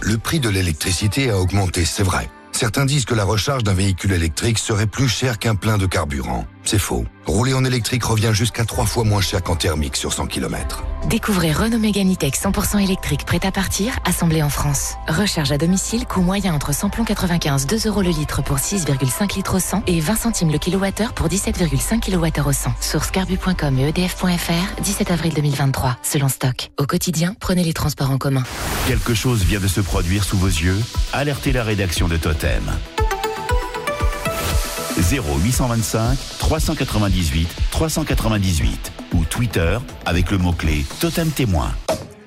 [0.01, 2.29] Le prix de l'électricité a augmenté, c'est vrai.
[2.51, 6.45] Certains disent que la recharge d'un véhicule électrique serait plus cher qu'un plein de carburant.
[6.69, 7.03] C'est faux.
[7.25, 10.83] Rouler en électrique revient jusqu'à trois fois moins cher qu'en thermique sur 100 km.
[11.07, 14.93] Découvrez Renault Mégane E-Tech 100% électrique prêt à partir, assemblé en France.
[15.07, 19.55] Recharge à domicile, coût moyen entre samplon 95, 2 euros le litre pour 6,5 litres
[19.55, 22.73] au 100 et 20 centimes le kilowattheure pour 17,5 kWh au 100.
[22.81, 26.69] Source carbu.com et edf.fr, 17 avril 2023, selon stock.
[26.77, 28.43] Au quotidien, prenez les transports en commun.
[28.87, 30.77] Quelque chose vient de se produire sous vos yeux?
[31.13, 32.61] Alertez la rédaction de Totem.
[35.01, 41.71] 0825 398 398 ou Twitter avec le mot-clé Totem Témoin.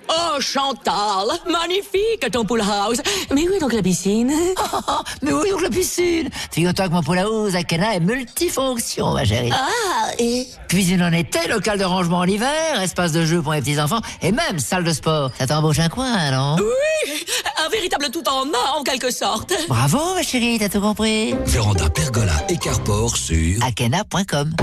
[0.08, 2.98] Oh, Chantal, magnifique ton pool house.
[3.32, 4.32] Mais où est donc la piscine?
[5.22, 6.28] Mais oui, donc la piscine?
[6.50, 9.50] Figure-toi que mon pool house à Cana est multifonction, ma chérie.
[9.52, 10.46] Ah, et?
[10.68, 14.32] Cuisine en été, local de rangement en hiver, espace de jeu pour les petits-enfants et
[14.32, 15.30] même salle de sport.
[15.38, 17.24] Ça t'embauche un coin, non Oui,
[17.64, 19.52] un véritable tout en un, en quelque sorte.
[19.68, 21.34] Bravo, ma chérie, t'as tout compris.
[21.46, 24.54] Véranda, pergola et carport sur Akena.com.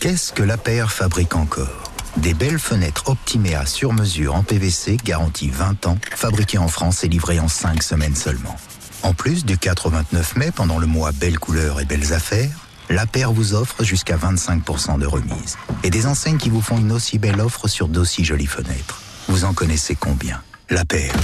[0.00, 1.91] Qu'est-ce que l'APR fabrique encore?
[2.18, 7.08] Des belles fenêtres Optiméa sur mesure en PVC, garantie 20 ans, fabriquées en France et
[7.08, 8.54] livrées en 5 semaines seulement.
[9.02, 12.54] En plus, du 4 au 29 mai, pendant le mois Belles couleurs et belles affaires,
[12.90, 15.56] l'APR vous offre jusqu'à 25% de remise.
[15.82, 19.00] Et des enseignes qui vous font une aussi belle offre sur d'aussi jolies fenêtres.
[19.28, 20.42] Vous en connaissez combien?
[20.68, 21.16] L'APR.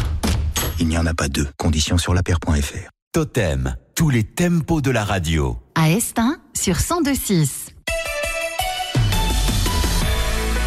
[0.80, 1.48] Il n'y en a pas deux.
[1.58, 2.90] Conditions sur lapr.fr.
[3.12, 5.58] Totem, tous les tempos de la radio.
[5.74, 7.77] À Estin, sur 102.6.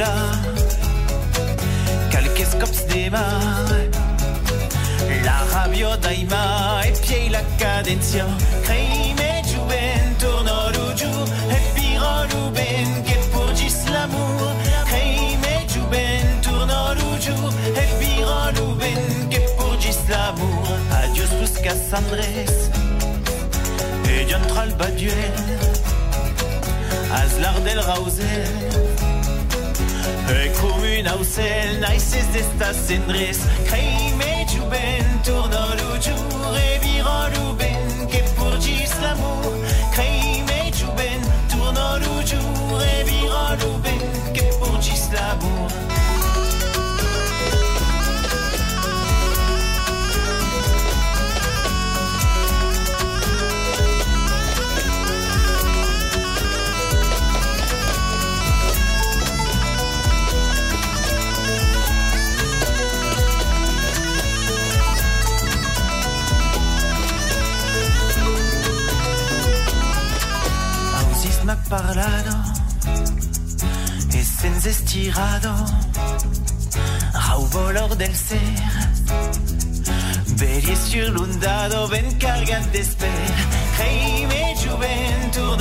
[0.00, 0.12] là.
[2.10, 3.76] Kalkeskop démarre
[5.24, 8.24] La rabio daima et pied la cadencia
[8.64, 11.12] Creime juven tourno ruju
[11.54, 14.42] Et piro ruben get pour gis l'amour.
[14.86, 17.36] Creime juven tourno ruju
[17.80, 20.66] Et piro ruben get pour gis l'amour.
[21.02, 22.70] Adios buscas Andrés
[24.08, 25.36] Et diantral baduen
[27.12, 28.99] Azlar del Rausel
[34.18, 36.16] me ben Tournant l'oujou
[36.56, 39.52] Revirant ben Ke pour gis l'amour
[39.92, 45.79] Krei me ben Tournant l'oujou Revirant ben Ke pour gis l'amour Ausis m'ha
[71.70, 72.52] parlano
[74.12, 75.54] e senza stirado
[77.30, 78.38] au volor del ser.
[80.36, 83.06] Veglier sur l'ondado ben cargat d'esper
[83.76, 85.56] crei me juvent tour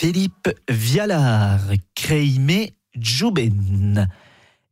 [0.00, 1.60] Philippe Vialar,
[1.94, 4.08] Creime Juben.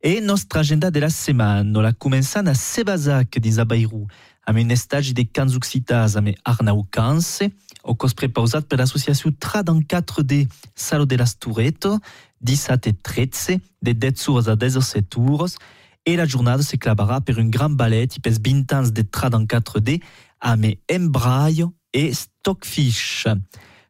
[0.01, 4.07] E nostra agenda della setmana la començant a Sebazac dins a Bairou,
[4.41, 7.51] amb un estagi de cants occitats amb Arnaucanse,
[7.83, 11.99] o cos prepausat per l'associació en 4D Salo de las Tureto,
[12.41, 15.59] 17 e 13, de 10 horas a 17 horas,
[16.03, 19.35] e la jornada se clavarà per un gran ballet i pels 20 ans de Trad
[19.35, 20.01] en 4D
[20.41, 23.29] amb Embraio e Stockfish.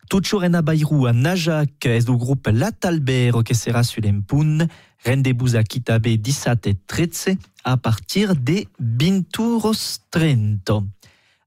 [0.10, 4.66] Toujours en a Bayrou, a Najac, est du groupe La Talbero que sera sur l'Empun.
[5.05, 9.22] Rendez-vous à Kitabe 17 et 13 à partir de 20
[10.10, 10.84] 30.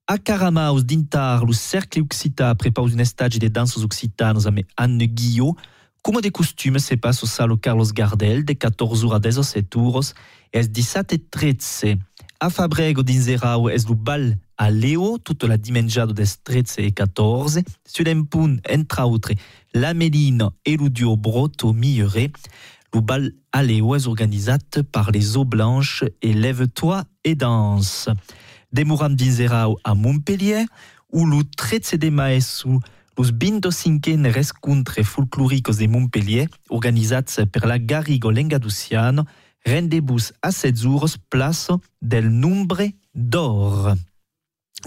[0.07, 5.57] A Caramaus d'Intar, le cercle occità prépare une stage de danses occitanes avec Anne Guillot.
[6.01, 10.13] Comme de costume, se passe au salon Carlos Gardel de 14 h à 17 h
[10.53, 11.85] et 17 et 13.
[12.45, 17.61] A Fabrego d'Inzerau est le bal a Leo, toute la dimenjado des 13 et 14.
[17.87, 19.31] Sur l'empun, entre autres,
[19.75, 22.33] la Méline et le duo Broto Miure.
[22.93, 24.55] Le bal a Leo est organisé
[24.91, 28.09] par les eaux blanches et Lève-toi et danse.
[28.73, 30.65] Demuram d'Inzerau à Montpellier,
[31.13, 32.81] où le 13 de maesu
[33.17, 39.27] Los 25 rescontres folclóricos de Montpellier, organizats per la Garrigo Lengaduciano,
[39.67, 43.95] rendez-vous à 7 jours place del Nombre d'Or.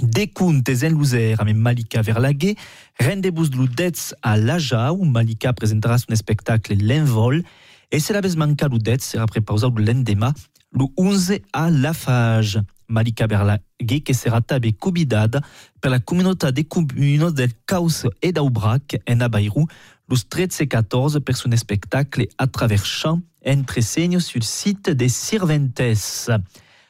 [0.01, 2.55] Des contes en Luzer avec Malika Verlaguet,
[2.99, 7.43] rendez-vous de l'Udets à l'Aja, où Malika présentera son spectacle L'Envol,
[7.91, 10.34] et c'est la vez manca l'Udets sera préparé l'endema,
[10.71, 12.59] le 11 à Lafage.
[12.88, 15.41] Malika Verlaguet qui sera tabé cubidada
[15.82, 19.65] per la communauté des communes del Caos et d'Aubrac en Abairou,
[20.10, 24.89] le 13 et 14 per son spectacle à travers champs entre segno sur le site
[24.89, 25.82] des Sirventes.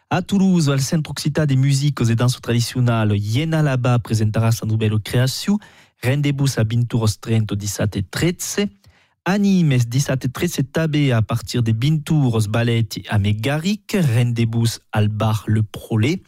[0.09, 4.99] À Toulouse, le Centre Occitan des musiques et danses traditionnelles Yena Laba présentera sa nouvelle
[4.99, 5.57] création.
[6.03, 8.67] Rendez-vous à Binturos 30 17 et 13.
[9.25, 13.97] Animes 17 et 13 tabé à partir de Binturos Balletti à Megaric.
[14.15, 16.21] Rendez-vous al bar Le Prolé.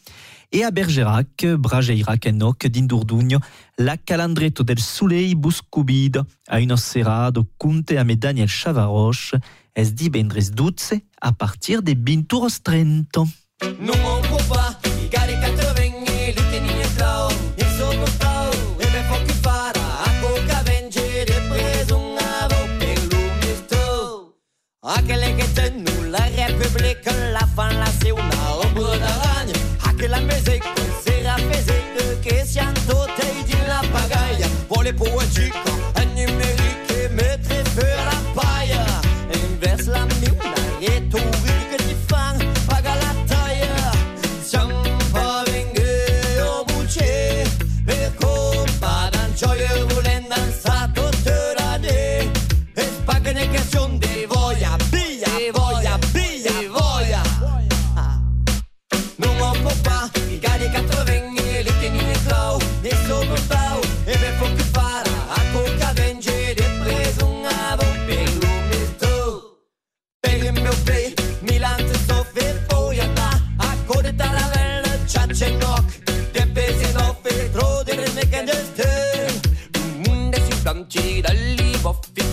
[0.52, 3.39] Et à Bergerac, Brageirac Enoc d'Indourdugno,
[3.80, 9.38] la Calandretto del Soleil Buscubide a une serrade conte a Daniel Chavaroche
[9.76, 13.26] es divendres 12 a partir de Binturos 30.
[13.80, 18.89] Non m'en faut pas, i cari 80 e li tenia clau E sono stau, e
[18.89, 24.38] me fo che farà A coca venge de preso un avo per l'umisto
[24.82, 28.12] Aquele che tenu la Repubblica la fan la se
[30.18, 35.61] la musica sera pesete che siamo tutti di la pagaia Vuole poetica
[35.95, 35.97] e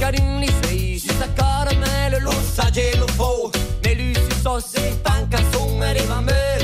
[0.05, 3.51] margarine li feci sa caramelle lo sa gelo fo
[3.83, 6.61] mais lui si so se panca son arriva mer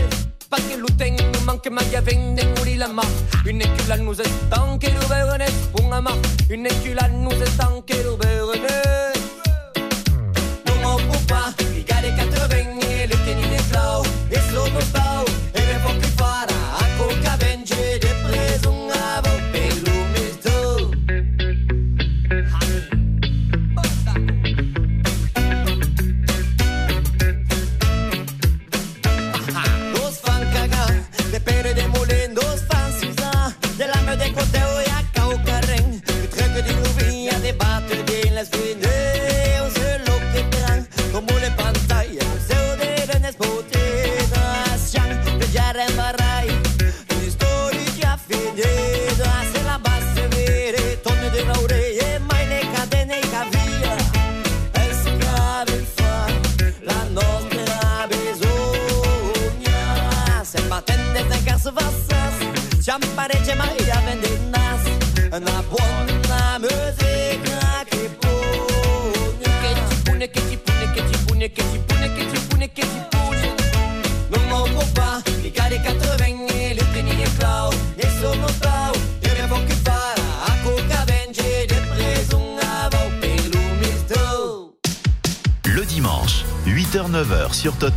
[0.51, 3.17] parce que l'outain nous manque ma gavin de mourir la mort
[3.47, 5.39] une écule nous est tant que nous verrons
[5.73, 6.03] pour un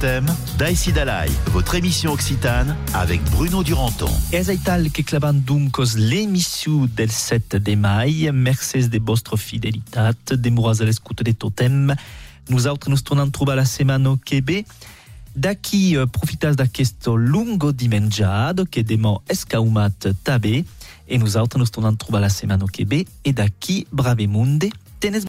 [0.04, 4.10] Système, d'Aïsi Dalai, votre émission occitane avec Bruno Duranton.
[4.34, 10.82] Et Ezaital que clavandum cos l'émission del 7 de mai, merces de vostra fidelitat, demoras
[10.82, 11.96] à l'escoute des totems.
[12.50, 14.66] Nous autres nous tournons à la semaine au Québec.
[15.38, 16.56] Daqui euh, profitas
[17.08, 19.90] lungo que demo escaumat
[20.26, 20.66] tabé
[21.08, 24.66] et nous autres nous tournons à la semaine au Québec et daqui brave monde.